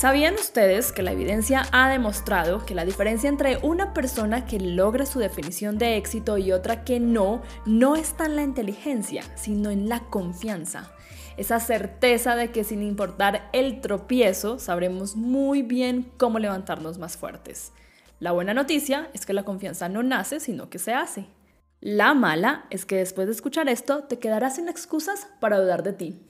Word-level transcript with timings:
¿Sabían 0.00 0.36
ustedes 0.36 0.92
que 0.92 1.02
la 1.02 1.12
evidencia 1.12 1.66
ha 1.72 1.90
demostrado 1.90 2.64
que 2.64 2.74
la 2.74 2.86
diferencia 2.86 3.28
entre 3.28 3.58
una 3.58 3.92
persona 3.92 4.46
que 4.46 4.58
logra 4.58 5.04
su 5.04 5.18
definición 5.18 5.76
de 5.76 5.98
éxito 5.98 6.38
y 6.38 6.52
otra 6.52 6.84
que 6.84 6.98
no, 6.98 7.42
no 7.66 7.96
está 7.96 8.24
en 8.24 8.36
la 8.36 8.42
inteligencia, 8.42 9.22
sino 9.34 9.68
en 9.68 9.90
la 9.90 10.00
confianza? 10.00 10.90
Esa 11.36 11.60
certeza 11.60 12.34
de 12.34 12.50
que 12.50 12.64
sin 12.64 12.82
importar 12.82 13.50
el 13.52 13.82
tropiezo, 13.82 14.58
sabremos 14.58 15.16
muy 15.16 15.60
bien 15.60 16.10
cómo 16.16 16.38
levantarnos 16.38 16.96
más 16.96 17.18
fuertes. 17.18 17.72
La 18.20 18.32
buena 18.32 18.54
noticia 18.54 19.10
es 19.12 19.26
que 19.26 19.34
la 19.34 19.44
confianza 19.44 19.90
no 19.90 20.02
nace, 20.02 20.40
sino 20.40 20.70
que 20.70 20.78
se 20.78 20.94
hace. 20.94 21.26
La 21.82 22.14
mala 22.14 22.64
es 22.70 22.86
que 22.86 22.96
después 22.96 23.26
de 23.26 23.34
escuchar 23.34 23.68
esto 23.68 24.04
te 24.04 24.18
quedarás 24.18 24.56
sin 24.56 24.70
excusas 24.70 25.28
para 25.40 25.60
dudar 25.60 25.82
de 25.82 25.92
ti. 25.92 26.29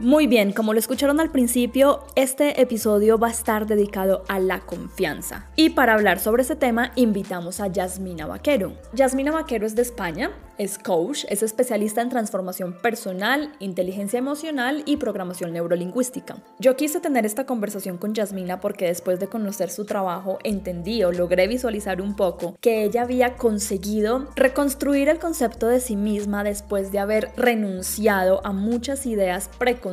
Muy 0.00 0.26
bien, 0.26 0.52
como 0.52 0.72
lo 0.72 0.78
escucharon 0.78 1.20
al 1.20 1.30
principio, 1.30 2.06
este 2.14 2.62
episodio 2.62 3.18
va 3.18 3.26
a 3.28 3.32
estar 3.32 3.66
dedicado 3.66 4.24
a 4.28 4.38
la 4.38 4.60
confianza. 4.60 5.50
Y 5.56 5.70
para 5.70 5.92
hablar 5.92 6.20
sobre 6.20 6.42
ese 6.42 6.56
tema, 6.56 6.92
invitamos 6.96 7.60
a 7.60 7.66
Yasmina 7.66 8.26
Vaquero. 8.26 8.72
Yasmina 8.94 9.30
Vaquero 9.30 9.66
es 9.66 9.76
de 9.76 9.82
España, 9.82 10.30
es 10.56 10.78
coach, 10.78 11.26
es 11.28 11.42
especialista 11.42 12.00
en 12.00 12.08
transformación 12.08 12.72
personal, 12.80 13.52
inteligencia 13.60 14.18
emocional 14.18 14.82
y 14.86 14.96
programación 14.96 15.52
neurolingüística. 15.52 16.36
Yo 16.58 16.76
quise 16.76 17.00
tener 17.00 17.26
esta 17.26 17.44
conversación 17.44 17.98
con 17.98 18.14
Yasmina 18.14 18.58
porque 18.60 18.86
después 18.86 19.20
de 19.20 19.26
conocer 19.26 19.68
su 19.68 19.84
trabajo 19.84 20.38
entendí 20.44 21.04
o 21.04 21.12
logré 21.12 21.46
visualizar 21.46 22.00
un 22.00 22.16
poco 22.16 22.56
que 22.62 22.84
ella 22.84 23.02
había 23.02 23.36
conseguido 23.36 24.28
reconstruir 24.34 25.10
el 25.10 25.18
concepto 25.18 25.66
de 25.66 25.80
sí 25.80 25.96
misma 25.96 26.42
después 26.42 26.90
de 26.90 27.00
haber 27.00 27.32
renunciado 27.36 28.40
a 28.44 28.52
muchas 28.52 29.04
ideas 29.04 29.50
preconcebidas 29.58 29.89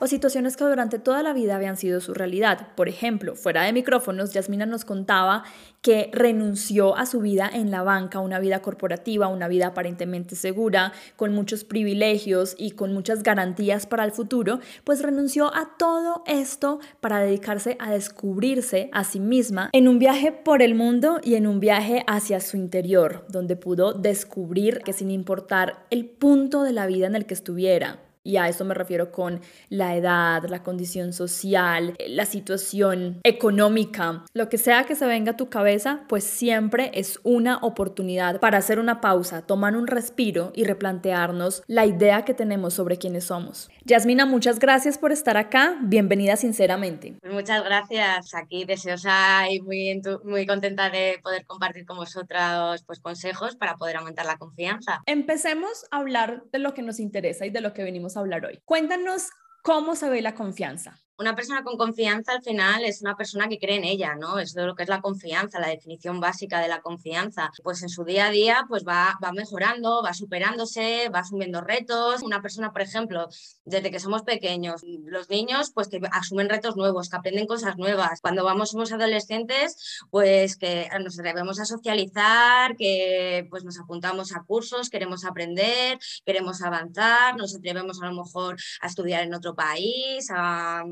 o 0.00 0.06
situaciones 0.06 0.56
que 0.56 0.64
durante 0.64 0.98
toda 0.98 1.22
la 1.22 1.32
vida 1.32 1.56
habían 1.56 1.76
sido 1.76 2.00
su 2.00 2.14
realidad. 2.14 2.68
Por 2.74 2.88
ejemplo, 2.88 3.36
fuera 3.36 3.62
de 3.62 3.72
micrófonos, 3.72 4.32
Yasmina 4.32 4.66
nos 4.66 4.84
contaba 4.84 5.44
que 5.82 6.10
renunció 6.12 6.96
a 6.96 7.06
su 7.06 7.20
vida 7.20 7.50
en 7.52 7.70
la 7.70 7.82
banca, 7.82 8.20
una 8.20 8.38
vida 8.38 8.62
corporativa, 8.62 9.26
una 9.26 9.48
vida 9.48 9.68
aparentemente 9.68 10.36
segura, 10.36 10.92
con 11.16 11.34
muchos 11.34 11.64
privilegios 11.64 12.54
y 12.56 12.72
con 12.72 12.92
muchas 12.92 13.22
garantías 13.22 13.86
para 13.86 14.04
el 14.04 14.12
futuro, 14.12 14.60
pues 14.84 15.02
renunció 15.02 15.52
a 15.54 15.76
todo 15.78 16.22
esto 16.26 16.78
para 17.00 17.18
dedicarse 17.18 17.76
a 17.80 17.90
descubrirse 17.90 18.90
a 18.92 19.02
sí 19.04 19.18
misma 19.18 19.70
en 19.72 19.88
un 19.88 19.98
viaje 19.98 20.30
por 20.30 20.62
el 20.62 20.74
mundo 20.74 21.20
y 21.22 21.34
en 21.34 21.46
un 21.46 21.58
viaje 21.58 22.04
hacia 22.06 22.40
su 22.40 22.56
interior, 22.56 23.24
donde 23.28 23.56
pudo 23.56 23.92
descubrir 23.92 24.80
que 24.84 24.92
sin 24.92 25.10
importar 25.10 25.84
el 25.90 26.06
punto 26.06 26.62
de 26.62 26.72
la 26.72 26.86
vida 26.86 27.06
en 27.06 27.16
el 27.16 27.26
que 27.26 27.34
estuviera, 27.34 27.98
y 28.24 28.36
a 28.36 28.48
eso 28.48 28.64
me 28.64 28.74
refiero 28.74 29.10
con 29.10 29.40
la 29.68 29.96
edad, 29.96 30.44
la 30.48 30.62
condición 30.62 31.12
social, 31.12 31.94
la 32.06 32.24
situación 32.24 33.20
económica, 33.24 34.24
lo 34.32 34.48
que 34.48 34.58
sea 34.58 34.84
que 34.84 34.94
se 34.94 35.06
venga 35.06 35.32
a 35.32 35.36
tu 35.36 35.48
cabeza, 35.48 36.04
pues 36.08 36.24
siempre 36.24 36.90
es 36.94 37.20
una 37.24 37.58
oportunidad 37.58 38.40
para 38.40 38.58
hacer 38.58 38.78
una 38.78 39.00
pausa, 39.00 39.42
tomar 39.42 39.76
un 39.76 39.86
respiro 39.86 40.52
y 40.54 40.64
replantearnos 40.64 41.62
la 41.66 41.86
idea 41.86 42.24
que 42.24 42.34
tenemos 42.34 42.74
sobre 42.74 42.98
quiénes 42.98 43.24
somos. 43.24 43.70
Yasmina, 43.84 44.26
muchas 44.26 44.58
gracias 44.58 44.98
por 44.98 45.10
estar 45.12 45.36
acá. 45.36 45.76
Bienvenida 45.82 46.36
sinceramente. 46.36 47.16
Muchas 47.28 47.64
gracias. 47.64 48.34
Aquí 48.34 48.64
deseosa 48.64 49.50
y 49.50 49.60
muy, 49.60 50.00
muy 50.24 50.46
contenta 50.46 50.90
de 50.90 51.18
poder 51.22 51.44
compartir 51.46 51.84
con 51.84 51.96
vosotros 51.96 52.82
pues, 52.86 53.00
consejos 53.00 53.56
para 53.56 53.74
poder 53.74 53.96
aumentar 53.96 54.26
la 54.26 54.38
confianza. 54.38 55.02
Empecemos 55.06 55.86
a 55.90 55.98
hablar 55.98 56.44
de 56.52 56.58
lo 56.60 56.74
que 56.74 56.82
nos 56.82 57.00
interesa 57.00 57.46
y 57.46 57.50
de 57.50 57.60
lo 57.60 57.72
que 57.72 57.82
venimos 57.82 58.11
a 58.16 58.20
hablar 58.20 58.44
hoy. 58.44 58.60
Cuéntanos 58.64 59.30
cómo 59.62 59.96
se 59.96 60.08
ve 60.08 60.22
la 60.22 60.34
confianza 60.34 60.98
una 61.18 61.34
persona 61.34 61.62
con 61.62 61.76
confianza 61.76 62.32
al 62.32 62.42
final 62.42 62.84
es 62.84 63.02
una 63.02 63.16
persona 63.16 63.48
que 63.48 63.58
cree 63.58 63.76
en 63.76 63.84
ella, 63.84 64.14
¿no? 64.14 64.38
Es 64.38 64.54
lo 64.54 64.74
que 64.74 64.82
es 64.82 64.88
la 64.88 65.00
confianza, 65.00 65.60
la 65.60 65.68
definición 65.68 66.20
básica 66.20 66.60
de 66.60 66.68
la 66.68 66.80
confianza. 66.80 67.50
Pues 67.62 67.82
en 67.82 67.88
su 67.88 68.04
día 68.04 68.26
a 68.26 68.30
día 68.30 68.64
pues 68.68 68.84
va, 68.86 69.18
va 69.22 69.32
mejorando, 69.32 70.02
va 70.02 70.14
superándose, 70.14 71.08
va 71.14 71.20
asumiendo 71.20 71.60
retos. 71.60 72.22
Una 72.22 72.42
persona, 72.42 72.72
por 72.72 72.82
ejemplo, 72.82 73.28
desde 73.64 73.90
que 73.90 74.00
somos 74.00 74.22
pequeños, 74.22 74.82
los 75.04 75.28
niños 75.28 75.70
pues 75.72 75.88
que 75.88 76.00
asumen 76.10 76.48
retos 76.48 76.76
nuevos, 76.76 77.08
que 77.08 77.16
aprenden 77.16 77.46
cosas 77.46 77.76
nuevas. 77.76 78.20
Cuando 78.20 78.44
vamos 78.44 78.70
somos 78.70 78.92
adolescentes, 78.92 80.02
pues 80.10 80.56
que 80.56 80.88
nos 81.00 81.18
atrevemos 81.18 81.60
a 81.60 81.64
socializar, 81.64 82.76
que 82.76 83.46
pues 83.50 83.64
nos 83.64 83.78
apuntamos 83.78 84.34
a 84.34 84.42
cursos, 84.42 84.90
queremos 84.90 85.24
aprender, 85.24 85.98
queremos 86.24 86.62
avanzar, 86.62 87.36
nos 87.36 87.54
atrevemos 87.54 88.02
a 88.02 88.06
lo 88.06 88.24
mejor 88.24 88.56
a 88.80 88.86
estudiar 88.86 89.22
en 89.22 89.34
otro 89.34 89.54
país, 89.54 90.28
a 90.30 90.82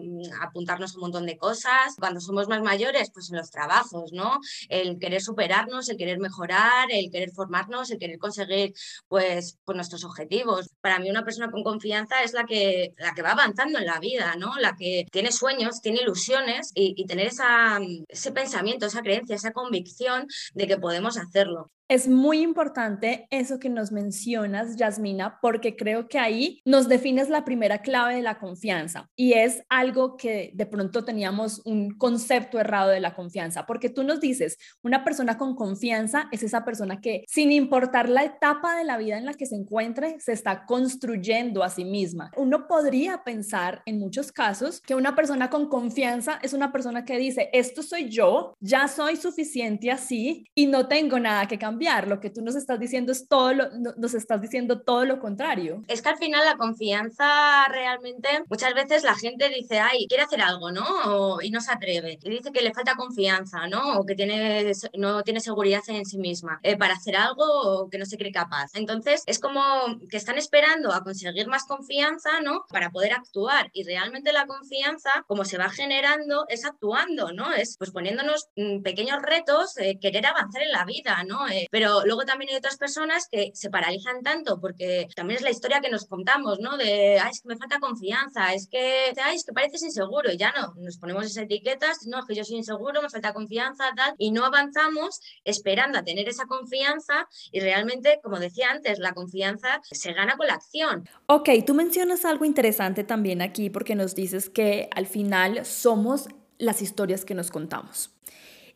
apuntarnos 0.41 0.93
a 0.93 0.95
un 0.97 1.01
montón 1.03 1.27
de 1.27 1.37
cosas. 1.37 1.95
Cuando 1.99 2.21
somos 2.21 2.49
más 2.49 2.63
mayores, 2.63 3.11
pues 3.13 3.31
en 3.31 3.37
los 3.37 3.51
trabajos, 3.51 4.13
¿no? 4.13 4.39
El 4.69 4.99
querer 4.99 5.23
superarnos, 5.23 5.89
el 5.89 5.97
querer 5.97 6.19
mejorar, 6.19 6.89
el 6.91 7.11
querer 7.11 7.31
formarnos, 7.31 7.91
el 7.91 7.99
querer 7.99 8.19
conseguir 8.19 8.73
pues, 9.09 9.59
pues 9.65 9.77
nuestros 9.77 10.05
objetivos. 10.05 10.71
Para 10.81 10.99
mí 10.99 11.11
una 11.11 11.25
persona 11.25 11.51
con 11.51 11.63
confianza 11.63 12.23
es 12.23 12.33
la 12.33 12.45
que, 12.45 12.93
la 12.99 13.15
que 13.15 13.23
va 13.23 13.33
avanzando 13.33 13.79
en 13.79 13.87
la 13.87 14.01
vida, 14.01 14.35
¿no? 14.37 14.57
La 14.59 14.77
que 14.77 15.07
tiene 15.11 15.33
sueños, 15.33 15.81
tiene 15.81 16.01
ilusiones 16.03 16.73
y, 16.75 17.05
tener 17.07 17.29
ese 17.29 18.33
pensamiento, 18.33 18.87
esa 18.87 19.03
creencia, 19.03 19.35
esa 19.37 19.53
convicción 19.53 20.27
de 20.55 20.67
que 20.67 20.79
podemos 20.79 21.17
hacerlo. 21.17 21.71
Es 21.91 22.07
muy 22.07 22.41
importante 22.41 23.27
eso 23.31 23.59
que 23.59 23.69
nos 23.69 23.91
mencionas, 23.91 24.77
Yasmina, 24.77 25.41
porque 25.43 25.75
creo 25.75 26.07
que 26.07 26.21
ahí 26.21 26.63
nos 26.65 26.89
defines 26.89 27.29
la 27.29 27.45
primera 27.45 27.83
clave 27.83 28.15
de 28.15 28.23
la 28.23 28.39
confianza 28.39 29.11
y 29.17 29.33
es 29.33 29.65
algo 29.69 30.17
que 30.17 30.53
de 30.55 30.67
pronto 30.67 31.05
teníamos 31.05 31.61
un 31.65 31.99
concepto 31.99 32.61
errado 32.61 32.91
de 32.91 33.01
la 33.01 33.17
confianza, 33.17 33.67
porque 33.67 33.89
tú 33.89 34.05
nos 34.05 34.21
dices, 34.21 34.57
una 34.85 35.03
persona 35.03 35.37
con 35.37 35.57
confianza 35.57 36.29
es 36.31 36.45
esa 36.45 36.65
persona 36.65 37.01
que 37.01 37.25
sin 37.27 37.51
importar 37.51 38.09
la 38.09 38.23
etapa 38.23 38.77
de 38.77 38.85
la 38.85 38.97
vida 38.97 39.19
en 39.19 39.27
la 39.27 39.35
que 39.35 39.47
se 39.47 39.57
encuentre, 39.57 40.15
se 40.21 40.31
está 40.31 40.67
construyendo 40.67 41.65
a 41.65 41.71
sí 41.71 41.85
misma. 41.85 42.31
Uno 42.37 42.69
podría 42.69 43.25
pensar 43.25 43.83
en 43.85 43.99
muchos 43.99 44.31
casos 44.31 44.81
que 44.81 44.95
una 44.95 45.17
persona 45.17 45.51
con 45.51 45.69
confianza 45.69 46.39
es 46.41 46.53
una 46.53 46.71
persona 46.71 47.05
que 47.05 47.19
dice, 47.19 47.51
esto 47.53 47.83
soy 47.83 48.09
yo, 48.11 48.55
ya 48.61 48.87
soy 48.87 49.17
suficiente 49.17 49.91
así 49.91 50.47
y 50.55 50.69
no 50.69 50.87
tengo 50.87 51.19
nada 51.19 51.49
que 51.49 51.59
cambiar 51.59 51.80
lo 52.07 52.21
que 52.21 52.31
tú 52.31 52.43
nos 52.43 52.57
estás 52.57 52.79
diciendo 52.79 53.13
es 53.13 53.27
todo 53.27 53.55
lo, 53.55 53.71
nos 53.97 54.15
estás 54.15 54.41
diciendo 54.41 54.81
todo 54.83 55.05
lo 55.05 55.19
contrario. 55.19 55.83
Es 55.89 56.03
que 56.03 56.11
al 56.11 56.19
final 56.19 56.45
la 56.45 56.57
confianza 56.57 57.67
realmente, 57.69 58.29
muchas 58.49 58.75
veces 58.75 59.03
la 59.03 59.15
gente 59.15 59.49
dice, 59.49 59.79
ay, 59.81 60.07
quiere 60.07 60.25
hacer 60.25 60.41
algo, 60.43 60.71
¿no? 60.71 61.39
y 61.43 61.51
no 61.51 61.61
se 61.61 61.73
atreve. 61.73 62.19
Y 62.23 62.31
dice 62.31 62.53
que 62.53 62.63
le 62.63 62.75
falta 62.75 62.95
confianza, 62.97 63.67
¿no? 63.67 63.99
O 63.99 64.05
que 64.07 64.15
tiene, 64.15 64.71
no 64.99 65.23
tiene 65.23 65.41
seguridad 65.41 65.83
en 65.89 66.05
sí 66.05 66.19
misma 66.19 66.61
eh, 66.63 66.77
para 66.77 66.95
hacer 66.95 67.17
algo 67.17 67.45
o 67.45 67.89
que 67.89 67.99
no 67.99 68.05
se 68.05 68.19
cree 68.19 68.33
capaz. 68.33 68.71
Entonces, 68.75 69.23
es 69.27 69.39
como 69.39 69.63
que 70.11 70.17
están 70.17 70.39
esperando 70.39 70.93
a 70.93 71.03
conseguir 71.03 71.47
más 71.49 71.65
confianza, 71.65 72.41
¿no? 72.43 72.65
Para 72.69 72.91
poder 72.91 73.13
actuar. 73.13 73.71
Y 73.73 73.85
realmente 73.85 74.33
la 74.33 74.47
confianza, 74.47 75.25
como 75.27 75.45
se 75.45 75.59
va 75.59 75.71
generando, 75.71 76.45
es 76.49 76.65
actuando, 76.65 77.33
¿no? 77.33 77.53
Es 77.53 77.77
pues 77.79 77.91
poniéndonos 77.91 78.49
mm, 78.57 78.83
pequeños 78.83 79.23
retos, 79.23 79.77
eh, 79.79 79.99
querer 80.01 80.27
avanzar 80.27 80.63
en 80.63 80.73
la 80.73 80.85
vida, 80.85 81.25
¿no? 81.25 81.49
Eh, 81.49 81.67
pero 81.71 82.05
luego 82.05 82.25
también 82.25 82.51
hay 82.51 82.57
otras 82.57 82.77
personas 82.77 83.29
que 83.31 83.51
se 83.55 83.71
paralizan 83.71 84.23
tanto 84.23 84.61
porque 84.61 85.09
también 85.15 85.39
es 85.39 85.43
la 85.43 85.51
historia 85.51 85.81
que 85.81 85.91
nos 85.91 86.07
contamos, 86.07 86.59
¿no? 86.61 86.77
De, 86.77 87.19
ay, 87.19 87.31
es 87.31 87.41
que 87.41 87.49
me 87.49 87.57
falta 87.57 87.79
confianza, 87.79 88.53
es 88.53 88.69
que, 88.69 89.13
ay, 89.23 89.37
es 89.37 89.45
que 89.45 89.53
pareces 89.53 89.83
inseguro 89.83 90.31
y 90.31 90.37
ya 90.37 90.53
no, 90.53 90.75
nos 90.77 90.99
ponemos 90.99 91.25
esas 91.27 91.45
etiquetas, 91.45 92.07
no, 92.07 92.21
es 92.21 92.25
que 92.27 92.35
yo 92.35 92.45
soy 92.45 92.57
inseguro, 92.57 93.03
me 93.03 93.09
falta 93.09 93.33
confianza, 93.33 93.85
tal, 93.97 94.15
y 94.19 94.31
no 94.33 94.45
avanzamos 94.45 95.21
esperando 95.45 95.99
a 95.99 96.05
tener 96.05 96.29
esa 96.29 96.47
confianza 96.47 97.29
y 97.53 97.61
realmente, 97.61 98.21
como 98.23 98.39
decía 98.39 98.71
antes, 98.71 98.99
la 98.99 99.13
confianza 99.13 99.81
se 99.83 100.13
gana 100.13 100.37
con 100.37 100.47
la 100.47 100.55
acción. 100.55 101.09
Ok, 101.27 101.49
tú 101.67 101.75
mencionas 101.75 102.25
algo 102.25 102.45
interesante 102.45 103.05
también 103.05 103.43
aquí 103.43 103.71
porque 103.71 103.95
nos 103.95 104.15
dices 104.15 104.51
que 104.51 104.89
al 104.95 105.07
final 105.07 105.65
somos 105.65 106.29
las 106.59 106.83
historias 106.83 107.25
que 107.25 107.35
nos 107.35 107.51
contamos. 107.51 108.11